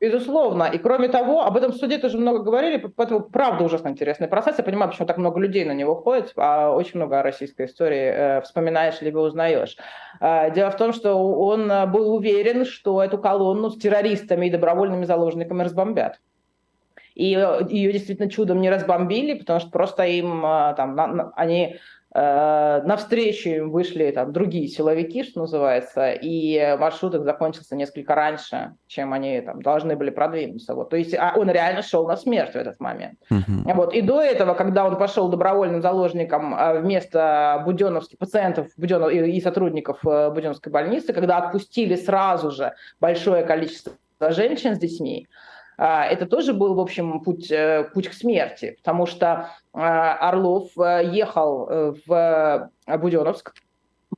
Безусловно. 0.04 0.64
И 0.64 0.76
кроме 0.76 1.08
того, 1.08 1.44
об 1.44 1.56
этом 1.56 1.72
в 1.72 1.76
суде 1.76 1.96
тоже 1.96 2.18
много 2.18 2.40
говорили, 2.40 2.76
поэтому 2.76 3.20
правда 3.20 3.64
ужасно 3.64 3.88
интересный 3.88 4.28
процесс. 4.28 4.58
Я 4.58 4.64
понимаю, 4.64 4.90
почему 4.90 5.06
так 5.06 5.16
много 5.16 5.40
людей 5.40 5.64
на 5.64 5.72
него 5.72 5.94
ходит, 5.94 6.34
а 6.36 6.72
очень 6.72 6.96
много 6.96 7.22
российской 7.22 7.64
истории 7.64 8.12
э, 8.14 8.40
вспоминаешь 8.42 9.00
либо 9.00 9.20
узнаешь. 9.20 9.78
Э, 10.20 10.52
дело 10.52 10.70
в 10.70 10.76
том, 10.76 10.92
что 10.92 11.14
он 11.14 11.72
был 11.90 12.14
уверен, 12.14 12.66
что 12.66 13.02
эту 13.02 13.16
колонну 13.16 13.70
с 13.70 13.78
террористами 13.78 14.48
и 14.48 14.50
добровольными 14.50 15.06
заложниками 15.06 15.62
разбомбят. 15.62 16.20
И 17.14 17.28
ее 17.70 17.92
действительно 17.92 18.28
чудом 18.28 18.60
не 18.60 18.68
разбомбили, 18.68 19.38
потому 19.38 19.60
что 19.60 19.70
просто 19.70 20.02
им 20.02 20.44
э, 20.44 20.74
там, 20.76 20.96
на, 20.96 21.06
на, 21.06 21.32
они 21.34 21.78
Э, 22.16 22.80
навстречу 22.84 23.48
им 23.48 23.70
вышли 23.72 24.12
там 24.12 24.32
другие 24.32 24.68
силовики, 24.68 25.24
что 25.24 25.40
называется, 25.40 26.12
и 26.12 26.76
маршрут 26.78 27.16
их 27.16 27.24
закончился 27.24 27.74
несколько 27.74 28.14
раньше, 28.14 28.74
чем 28.86 29.12
они 29.12 29.40
там 29.40 29.60
должны 29.60 29.96
были 29.96 30.10
продвинуться. 30.10 30.76
Вот. 30.76 30.90
То 30.90 30.96
есть 30.96 31.12
а 31.14 31.34
он 31.36 31.50
реально 31.50 31.82
шел 31.82 32.06
на 32.06 32.16
смерть 32.16 32.52
в 32.52 32.56
этот 32.56 32.78
момент. 32.78 33.18
Uh-huh. 33.32 33.74
Вот. 33.74 33.92
И 33.92 34.00
до 34.00 34.20
этого, 34.20 34.54
когда 34.54 34.86
он 34.86 34.96
пошел 34.96 35.28
добровольным 35.28 35.82
заложником 35.82 36.54
э, 36.54 36.80
вместо 36.80 37.60
буденовских 37.64 38.16
пациентов 38.18 38.68
Буденов, 38.76 39.10
и 39.10 39.40
сотрудников 39.40 39.98
э, 40.06 40.30
Буденовской 40.30 40.70
больницы, 40.70 41.12
когда 41.12 41.38
отпустили 41.38 41.96
сразу 41.96 42.52
же 42.52 42.74
большое 43.00 43.42
количество 43.44 43.94
женщин 44.20 44.76
с 44.76 44.78
детьми, 44.78 45.26
это 45.76 46.26
тоже 46.26 46.52
был, 46.52 46.74
в 46.74 46.80
общем, 46.80 47.20
путь, 47.20 47.50
э, 47.50 47.88
путь 47.92 48.08
к 48.08 48.12
смерти, 48.12 48.76
потому 48.78 49.06
что 49.06 49.50
а, 49.72 50.14
Орлов 50.28 50.70
э, 50.78 51.10
ехал 51.12 51.68
э, 51.68 51.94
в 52.06 52.70
Буденновск 52.86 53.54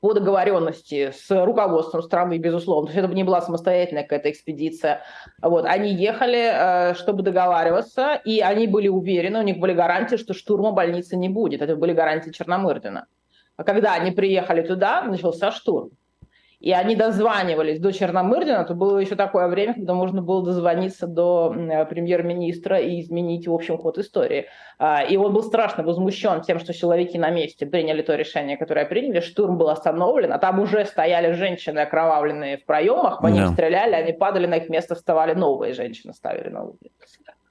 по 0.00 0.12
договоренности 0.12 1.12
с 1.16 1.44
руководством 1.44 2.02
страны, 2.02 2.36
безусловно. 2.36 2.88
То 2.88 2.92
есть 2.92 3.04
это 3.06 3.14
не 3.14 3.24
была 3.24 3.40
самостоятельная 3.40 4.02
какая-то 4.02 4.30
экспедиция. 4.30 5.00
Вот. 5.40 5.64
Они 5.64 5.94
ехали, 5.94 6.94
чтобы 6.94 7.22
договариваться, 7.22 8.20
и 8.22 8.40
они 8.40 8.66
были 8.66 8.88
уверены, 8.88 9.38
у 9.38 9.42
них 9.42 9.58
были 9.58 9.72
гарантии, 9.72 10.16
что 10.16 10.34
штурма 10.34 10.72
больницы 10.72 11.16
не 11.16 11.30
будет. 11.30 11.62
Это 11.62 11.76
были 11.76 11.94
гарантии 11.94 12.30
Черномырдина. 12.30 13.06
А 13.56 13.64
когда 13.64 13.94
они 13.94 14.10
приехали 14.10 14.60
туда, 14.60 15.02
начался 15.02 15.50
штурм 15.50 15.92
и 16.58 16.72
они 16.72 16.96
дозванивались 16.96 17.78
до 17.80 17.92
Черномырдина, 17.92 18.64
то 18.64 18.74
было 18.74 18.98
еще 18.98 19.14
такое 19.14 19.46
время, 19.48 19.74
когда 19.74 19.92
можно 19.92 20.22
было 20.22 20.42
дозвониться 20.42 21.06
до 21.06 21.54
премьер-министра 21.90 22.78
и 22.78 23.00
изменить, 23.00 23.46
в 23.46 23.52
общем, 23.52 23.76
ход 23.76 23.98
истории. 23.98 24.46
А, 24.78 25.02
и 25.02 25.16
он 25.16 25.34
был 25.34 25.42
страшно 25.42 25.84
возмущен 25.84 26.40
тем, 26.40 26.58
что 26.58 26.72
силовики 26.72 27.18
на 27.18 27.30
месте 27.30 27.66
приняли 27.66 28.00
то 28.00 28.14
решение, 28.14 28.56
которое 28.56 28.86
приняли, 28.86 29.20
штурм 29.20 29.58
был 29.58 29.68
остановлен, 29.68 30.32
а 30.32 30.38
там 30.38 30.58
уже 30.58 30.86
стояли 30.86 31.32
женщины 31.32 31.80
окровавленные 31.80 32.56
в 32.58 32.64
проемах, 32.64 33.20
по 33.20 33.26
ним 33.26 33.48
стреляли, 33.48 33.92
они 33.92 34.12
падали, 34.12 34.46
на 34.46 34.56
их 34.56 34.70
место 34.70 34.94
вставали 34.94 35.34
новые 35.34 35.74
женщины, 35.74 36.14
ставили 36.14 36.48
новые. 36.48 36.76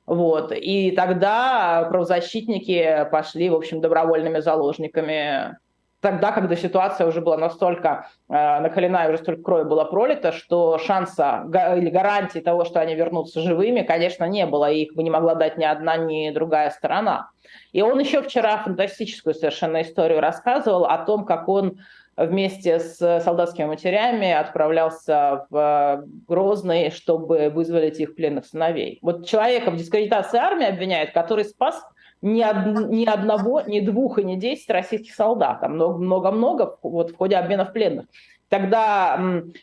Вот. 0.07 0.51
И 0.51 0.91
тогда 0.91 1.87
правозащитники 1.89 3.07
пошли, 3.11 3.49
в 3.49 3.55
общем, 3.55 3.81
добровольными 3.81 4.39
заложниками 4.39 5.57
тогда, 6.05 6.31
когда 6.31 6.55
ситуация 6.55 7.07
уже 7.07 7.19
была 7.19 7.35
настолько 7.35 8.09
э, 8.29 8.59
накалена 8.59 9.05
и 9.05 9.09
уже 9.09 9.17
столько 9.17 9.41
крови 9.41 9.63
было 9.63 9.85
пролито, 9.85 10.31
что 10.31 10.77
шанса 10.77 11.47
или 11.77 11.89
гарантии 11.89 12.37
того, 12.37 12.63
что 12.63 12.79
они 12.79 12.93
вернутся 12.93 13.41
живыми, 13.41 13.81
конечно, 13.81 14.25
не 14.25 14.45
было, 14.45 14.69
и 14.69 14.83
их 14.83 14.93
бы 14.93 15.01
не 15.01 15.09
могла 15.09 15.33
дать 15.33 15.57
ни 15.57 15.63
одна, 15.63 15.97
ни 15.97 16.29
другая 16.29 16.69
сторона. 16.69 17.31
И 17.71 17.81
он 17.81 17.97
еще 17.97 18.21
вчера 18.21 18.57
фантастическую 18.57 19.33
совершенно 19.33 19.81
историю 19.81 20.21
рассказывал 20.21 20.85
о 20.85 20.99
том, 20.99 21.25
как 21.25 21.49
он 21.49 21.79
вместе 22.15 22.79
с 22.79 23.21
солдатскими 23.21 23.65
матерями 23.65 24.31
отправлялся 24.31 25.47
в 25.49 26.03
Грозный, 26.27 26.91
чтобы 26.91 27.49
вызволить 27.49 27.99
их 27.99 28.15
пленных 28.15 28.45
сыновей. 28.45 28.99
Вот 29.01 29.25
человека 29.25 29.71
в 29.71 29.75
дискредитации 29.75 30.37
армии 30.37 30.67
обвиняют, 30.67 31.13
который 31.13 31.45
спас 31.45 31.83
ни, 32.25 32.43
од, 32.43 32.89
ни 32.89 33.05
одного, 33.05 33.61
ни 33.61 33.79
двух 33.79 34.19
и 34.19 34.23
ни 34.23 34.35
десять 34.35 34.69
российских 34.69 35.13
солдат, 35.13 35.63
а 35.63 35.69
много-много 35.69 36.77
вот, 36.81 37.11
в 37.11 37.15
ходе 37.15 37.35
обменов 37.37 37.71
пленных. 37.71 38.05
Тогда 38.49 39.19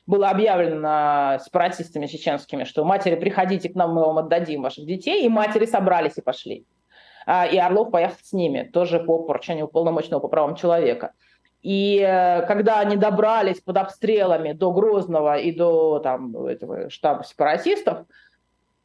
было 0.07 0.31
объявлено 0.31 1.39
сепаратистами 1.45 2.07
чеченскими, 2.07 2.65
что 2.65 2.85
матери, 2.85 3.17
приходите 3.17 3.69
к 3.69 3.75
нам, 3.75 3.95
мы 3.95 4.05
вам 4.05 4.19
отдадим 4.19 4.63
ваших 4.63 4.87
детей, 4.87 5.25
и 5.25 5.29
матери 5.29 5.67
собрались 5.67 6.19
и 6.19 6.23
пошли. 6.23 6.67
А, 7.27 7.47
и 7.47 7.57
Орлов 7.57 7.91
поехал 7.91 8.17
с 8.23 8.33
ними, 8.33 8.69
тоже 8.73 8.99
по 8.99 9.19
поручению 9.19 9.69
полномочного 9.69 10.21
по 10.21 10.29
правам 10.29 10.57
человека. 10.57 11.13
И 11.63 12.01
э, 12.01 12.45
когда 12.47 12.81
они 12.81 12.97
добрались 12.97 13.61
под 13.61 13.77
обстрелами 13.77 14.53
до 14.53 14.73
Грозного 14.73 15.39
и 15.39 15.53
до 15.53 16.01
там, 16.01 16.37
этого 16.47 16.91
штаба 16.91 17.23
сепаратистов, 17.23 18.07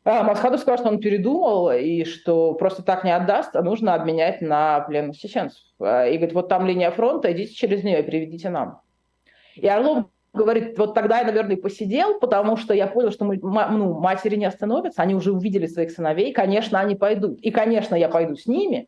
Масхадов 0.07 0.61
сказал, 0.61 0.77
что 0.77 0.87
он 0.87 0.99
передумал 0.99 1.69
и 1.71 2.05
что 2.05 2.53
просто 2.53 2.81
так 2.81 3.03
не 3.03 3.13
отдаст, 3.13 3.53
а 3.57 3.61
нужно 3.61 3.93
обменять 3.93 4.39
на 4.39 4.79
пленных 4.81 5.17
чеченцев. 5.17 5.59
А, 5.79 6.07
и 6.07 6.15
говорит, 6.15 6.33
вот 6.33 6.47
там 6.47 6.65
линия 6.65 6.91
фронта, 6.91 7.31
идите 7.33 7.53
через 7.53 7.83
нее 7.83 7.99
и 7.99 8.03
приведите 8.03 8.49
нам. 8.49 8.79
И 9.55 9.67
Орлов 9.67 10.05
говорит, 10.33 10.77
вот 10.77 10.93
тогда 10.93 11.19
я, 11.19 11.25
наверное, 11.25 11.57
посидел, 11.57 12.19
потому 12.19 12.55
что 12.55 12.73
я 12.73 12.87
понял, 12.87 13.11
что 13.11 13.25
мы, 13.25 13.37
ну, 13.37 13.99
матери 13.99 14.37
не 14.37 14.45
остановятся, 14.45 15.01
они 15.01 15.13
уже 15.13 15.33
увидели 15.33 15.65
своих 15.65 15.91
сыновей, 15.91 16.31
конечно, 16.31 16.79
они 16.79 16.95
пойдут. 16.95 17.41
И, 17.41 17.51
конечно, 17.51 17.93
я 17.93 18.07
пойду 18.07 18.37
с 18.37 18.45
ними, 18.45 18.87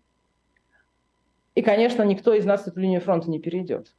и, 1.56 1.62
конечно, 1.62 2.04
никто 2.04 2.34
из 2.34 2.46
нас 2.46 2.66
эту 2.66 2.80
линию 2.80 3.02
фронта 3.02 3.30
не 3.30 3.40
перейдет. 3.40 3.94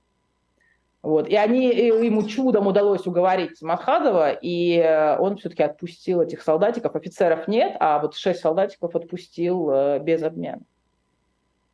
Вот. 1.03 1.29
И 1.29 1.37
они, 1.37 1.67
ему 1.67 2.23
чудом 2.25 2.67
удалось 2.67 3.07
уговорить 3.07 3.63
Махадова, 3.63 4.33
и 4.33 4.77
э, 4.77 5.17
он 5.19 5.39
все-таки 5.39 5.63
отпустил 5.63 6.21
этих 6.21 6.43
солдатиков. 6.43 6.95
Офицеров 6.95 7.49
нет, 7.49 7.77
а 7.81 7.99
вот 8.01 8.15
шесть 8.17 8.41
солдатиков 8.41 8.95
отпустил 8.95 9.71
э, 9.71 9.99
без 10.01 10.23
обмена. 10.23 10.61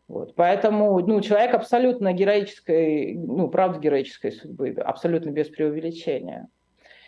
Вот. 0.07 0.37
Поэтому 0.37 1.01
ну, 1.01 1.21
человек 1.21 1.55
абсолютно 1.55 2.13
героической, 2.13 3.15
ну, 3.15 3.49
правда 3.49 3.81
героической 3.81 4.31
судьбы, 4.31 4.69
абсолютно 4.71 5.31
без 5.31 5.49
преувеличения. 5.49 6.47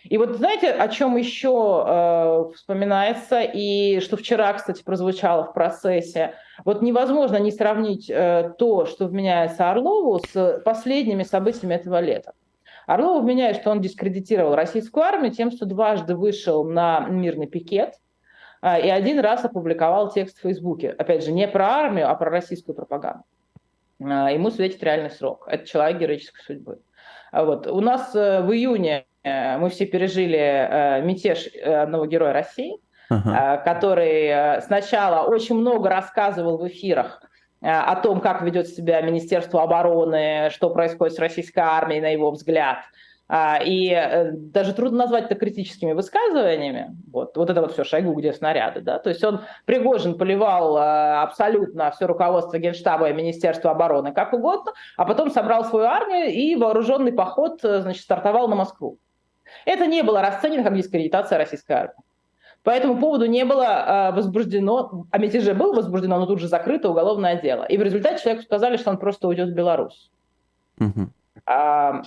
И 0.09 0.17
вот 0.17 0.37
знаете, 0.37 0.71
о 0.71 0.89
чем 0.89 1.17
еще 1.17 1.85
э, 1.87 2.55
вспоминается, 2.55 3.43
и 3.43 4.01
что 4.01 4.17
вчера, 4.17 4.55
кстати, 4.55 4.83
прозвучало 4.83 5.45
в 5.45 5.53
процессе, 5.53 6.35
вот 6.65 6.81
невозможно 6.81 7.37
не 7.37 7.51
сравнить 7.51 8.09
э, 8.09 8.55
то, 8.59 8.87
что 8.87 9.07
вменяется 9.07 9.71
Орлову, 9.71 10.19
с 10.27 10.63
последними 10.65 11.25
событиями 11.25 11.75
этого 11.75 12.01
лета. 12.01 12.33
Орлову 12.87 13.21
вменяет, 13.21 13.57
что 13.57 13.71
он 13.71 13.83
дискредитировал 13.83 14.55
российскую 14.55 15.05
армию 15.05 15.31
тем, 15.31 15.51
что 15.51 15.67
дважды 15.67 16.17
вышел 16.17 16.65
на 16.65 17.01
мирный 17.01 17.47
пикет 17.47 17.93
э, 18.63 18.87
и 18.87 18.89
один 18.89 19.21
раз 19.21 19.45
опубликовал 19.45 20.11
текст 20.11 20.39
в 20.39 20.41
Фейсбуке. 20.41 20.91
Опять 20.91 21.23
же, 21.23 21.33
не 21.33 21.47
про 21.47 21.67
армию, 21.67 22.09
а 22.09 22.15
про 22.15 22.31
российскую 22.31 22.75
пропаганду. 22.75 23.25
Э, 24.01 24.33
ему 24.33 24.51
светит 24.51 24.83
реальный 24.83 25.11
срок. 25.11 25.47
Это 25.51 25.67
человек 25.67 26.01
героической 26.01 26.41
судьбы. 26.43 26.79
Вот. 27.33 27.67
У 27.67 27.81
нас 27.81 28.15
э, 28.15 28.43
в 28.43 28.53
июне 28.53 29.07
Э, 29.29 29.59
мы 29.59 29.69
все 29.69 29.87
пережили 29.87 30.39
э, 30.39 31.03
мятеж 31.03 31.49
одного 31.65 32.07
героя 32.07 32.33
России, 32.33 32.79
uh-huh. 33.11 33.65
который 33.65 34.63
сначала 34.63 35.27
очень 35.29 35.57
много 35.57 35.89
рассказывал 35.89 36.59
в 36.59 36.67
эфирах 36.69 37.23
о 37.61 37.97
том, 37.97 38.21
как 38.21 38.43
ведет 38.43 38.69
себя 38.69 39.01
Министерство 39.01 39.65
обороны, 39.65 40.49
что 40.53 40.71
происходит 40.71 41.17
с 41.17 41.19
российской 41.19 41.59
армией, 41.59 42.01
на 42.01 42.13
его 42.13 42.31
взгляд. 42.31 42.79
И 43.31 44.31
даже 44.33 44.73
трудно 44.73 45.01
назвать 45.01 45.27
это 45.27 45.35
критическими 45.35 45.93
высказываниями. 45.93 46.97
Вот, 47.13 47.37
вот 47.37 47.51
это 47.51 47.61
вот 47.61 47.73
все 47.73 47.85
Шойгу, 47.85 48.15
где 48.15 48.33
снаряды. 48.33 48.81
Да? 48.81 48.99
То 48.99 49.11
есть 49.11 49.23
он, 49.23 49.43
Пригожин, 49.67 50.17
поливал 50.17 50.79
абсолютно 50.79 51.91
все 51.91 52.07
руководство 52.07 52.57
Генштаба 52.57 53.11
и 53.11 53.13
Министерства 53.13 53.73
обороны 53.73 54.13
как 54.13 54.33
угодно, 54.33 54.73
а 54.97 55.05
потом 55.05 55.31
собрал 55.31 55.65
свою 55.67 55.85
армию 55.85 56.33
и 56.33 56.57
вооруженный 56.57 57.13
поход 57.13 57.61
значит, 57.61 58.03
стартовал 58.03 58.49
на 58.49 58.57
Москву. 58.57 58.99
Это 59.67 59.87
не 59.87 60.03
было 60.03 60.23
расценено 60.23 60.63
как 60.63 60.77
дискредитация 60.77 61.39
российской 61.39 61.73
армии. 61.73 61.95
По 62.63 62.71
этому 62.71 62.99
поводу 62.99 63.27
не 63.27 63.45
было 63.45 64.11
э, 64.11 64.13
возбуждено, 64.15 65.07
о 65.11 65.19
мятеже 65.19 65.55
было 65.55 65.75
возбуждено, 65.75 66.19
но 66.19 66.27
тут 66.27 66.41
же 66.41 66.49
закрыто 66.49 66.91
уголовное 66.91 67.41
дело. 67.41 67.65
И 67.65 67.79
в 67.79 67.83
результате 67.83 68.23
человеку 68.23 68.45
сказали, 68.45 68.77
что 68.77 68.91
он 68.91 68.99
просто 68.99 69.29
уйдет 69.29 69.51
в 69.51 69.55
Беларусь. 69.55 70.11
Угу. 70.81 71.09
А, 71.47 72.03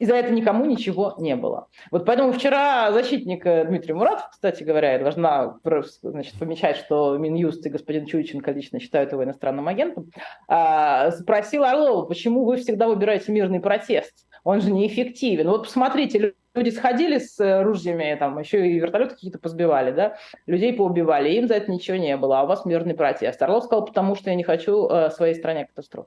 и 0.00 0.06
за 0.06 0.16
это 0.16 0.32
никому 0.32 0.64
ничего 0.64 1.14
не 1.18 1.36
было. 1.36 1.68
Вот 1.92 2.04
поэтому 2.06 2.32
вчера 2.32 2.90
защитник 2.90 3.46
э, 3.46 3.64
Дмитрий 3.66 3.92
Муратов, 3.92 4.30
кстати 4.30 4.64
говоря, 4.64 4.94
я 4.94 4.98
должна 4.98 5.58
значит, 6.02 6.38
помечать, 6.38 6.78
что 6.78 7.16
Минюст 7.18 7.64
и 7.66 7.70
господин 7.70 8.06
Чуйченко 8.06 8.50
лично 8.50 8.80
считают 8.80 9.12
его 9.12 9.22
иностранным 9.22 9.68
агентом, 9.68 10.10
а, 10.48 11.10
спросил 11.12 11.64
Орлова, 11.64 12.06
почему 12.06 12.44
вы 12.44 12.56
всегда 12.56 12.88
выбираете 12.88 13.30
мирный 13.30 13.60
протест? 13.60 14.26
он 14.44 14.60
же 14.60 14.70
неэффективен. 14.72 15.48
Вот 15.48 15.64
посмотрите, 15.64 16.34
люди 16.54 16.70
сходили 16.70 17.18
с 17.18 17.62
ружьями, 17.62 18.16
там 18.18 18.38
еще 18.38 18.66
и 18.66 18.78
вертолеты 18.78 19.14
какие-то 19.14 19.38
позбивали, 19.38 19.92
да, 19.92 20.16
людей 20.46 20.72
поубивали, 20.72 21.30
им 21.30 21.48
за 21.48 21.54
это 21.54 21.70
ничего 21.70 21.96
не 21.96 22.16
было, 22.16 22.40
а 22.40 22.44
у 22.44 22.46
вас 22.46 22.64
мирный 22.64 22.94
протест. 22.94 23.40
Орлов 23.42 23.64
сказал, 23.64 23.84
потому 23.84 24.14
что 24.14 24.30
я 24.30 24.36
не 24.36 24.44
хочу 24.44 24.88
э, 24.88 25.10
своей 25.10 25.34
стране 25.34 25.66
катастроф. 25.66 26.06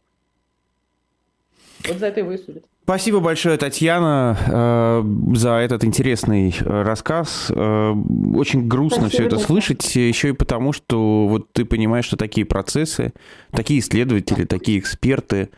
Вот 1.87 1.97
за 1.99 2.07
это 2.07 2.21
и 2.21 2.23
высудят. 2.23 2.63
Спасибо 2.83 3.21
большое, 3.21 3.57
Татьяна, 3.57 4.37
э, 4.45 5.35
за 5.35 5.51
этот 5.55 5.85
интересный 5.85 6.53
э, 6.59 6.81
рассказ. 6.81 7.49
Э, 7.49 7.93
очень 8.35 8.67
грустно 8.67 9.07
Спасибо, 9.07 9.29
все 9.29 9.35
это 9.35 9.39
слышать, 9.39 9.95
еще 9.95 10.29
и 10.29 10.33
потому, 10.33 10.73
что 10.73 11.27
вот 11.27 11.53
ты 11.53 11.63
понимаешь, 11.63 12.03
что 12.03 12.17
такие 12.17 12.45
процессы, 12.45 13.13
такие 13.51 13.79
исследователи, 13.79 14.43
такие 14.43 14.79
эксперты, 14.79 15.49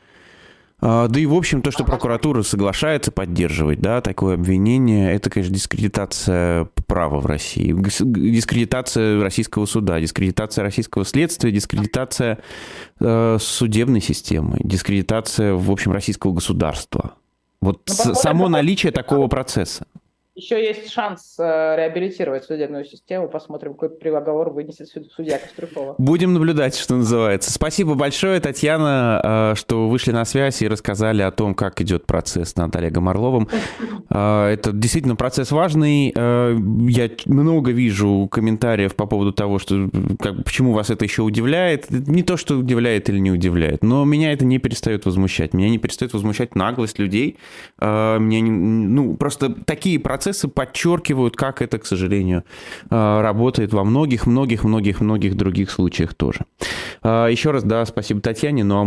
да 0.81 1.19
и, 1.19 1.25
в 1.25 1.33
общем, 1.33 1.61
то, 1.61 1.71
что 1.71 1.83
прокуратура 1.83 2.41
соглашается 2.41 3.11
поддерживать, 3.11 3.79
да, 3.79 4.01
такое 4.01 4.35
обвинение, 4.35 5.13
это, 5.13 5.29
конечно, 5.29 5.53
дискредитация 5.53 6.67
права 6.85 7.19
в 7.19 7.25
России, 7.25 7.73
дискредитация 7.73 9.21
российского 9.21 9.65
суда, 9.65 9.99
дискредитация 9.99 10.63
российского 10.63 11.05
следствия, 11.05 11.51
дискредитация 11.51 12.39
э, 12.99 13.37
судебной 13.39 14.01
системы, 14.01 14.57
дискредитация, 14.59 15.53
в 15.53 15.71
общем, 15.71 15.91
российского 15.91 16.33
государства. 16.33 17.13
Вот 17.61 17.89
ну, 18.05 18.13
само 18.13 18.49
наличие 18.49 18.91
такого 18.91 19.27
процесса. 19.27 19.87
Еще 20.35 20.61
есть 20.61 20.91
шанс 20.91 21.37
э, 21.39 21.43
реабилитировать 21.77 22.43
судебную 22.43 22.83
систему. 22.83 23.29
Посмотрим, 23.29 23.71
какой 23.73 23.89
приговор 23.89 24.49
вынесет 24.49 24.89
судья 25.15 25.39
Кострюкова. 25.39 25.95
Будем 25.97 26.33
наблюдать, 26.33 26.75
что 26.75 26.95
называется. 26.95 27.53
Спасибо 27.53 27.93
большое, 27.93 28.41
Татьяна, 28.41 29.53
э, 29.53 29.55
что 29.55 29.87
вышли 29.87 30.11
на 30.11 30.25
связь 30.25 30.61
и 30.61 30.67
рассказали 30.67 31.21
о 31.21 31.31
том, 31.31 31.55
как 31.55 31.79
идет 31.79 32.05
процесс 32.05 32.57
над 32.57 32.75
Олегом 32.75 33.07
Орловым. 33.07 33.47
Э, 34.09 34.47
это 34.47 34.73
действительно 34.73 35.15
процесс 35.15 35.51
важный. 35.51 36.09
Я 36.09 37.09
много 37.27 37.71
вижу 37.71 38.27
комментариев 38.29 38.93
по 38.93 39.05
поводу 39.05 39.31
того, 39.31 39.57
что 39.57 39.89
как, 40.19 40.43
почему 40.43 40.73
вас 40.73 40.89
это 40.89 41.05
еще 41.05 41.21
удивляет. 41.21 41.89
Не 41.89 42.23
то, 42.23 42.35
что 42.35 42.57
удивляет 42.57 43.07
или 43.07 43.19
не 43.19 43.31
удивляет, 43.31 43.83
но 43.85 44.03
меня 44.03 44.33
это 44.33 44.43
не 44.43 44.57
перестает 44.57 45.05
возмущать. 45.05 45.53
Меня 45.53 45.69
не 45.69 45.77
перестает 45.77 46.11
возмущать 46.11 46.55
наглость 46.55 46.99
людей. 46.99 47.37
Меня 47.79 48.41
не, 48.41 48.51
ну, 48.51 49.15
просто 49.15 49.49
такие 49.49 49.97
процессы 49.97 50.24
процессы 50.25 50.47
подчеркивают, 50.47 51.35
как 51.35 51.61
это, 51.61 51.77
к 51.77 51.85
сожалению, 51.85 52.43
э, 52.89 53.21
работает 53.21 53.73
во 53.73 53.83
многих-многих-многих-многих 53.83 55.35
других 55.35 55.69
случаях 55.69 56.15
тоже. 56.15 56.39
Э, 57.03 57.27
еще 57.29 57.51
раз, 57.51 57.63
да, 57.63 57.85
спасибо 57.85 58.21
Татьяне. 58.21 58.63
Ну 58.63 58.79
а 58.79 58.83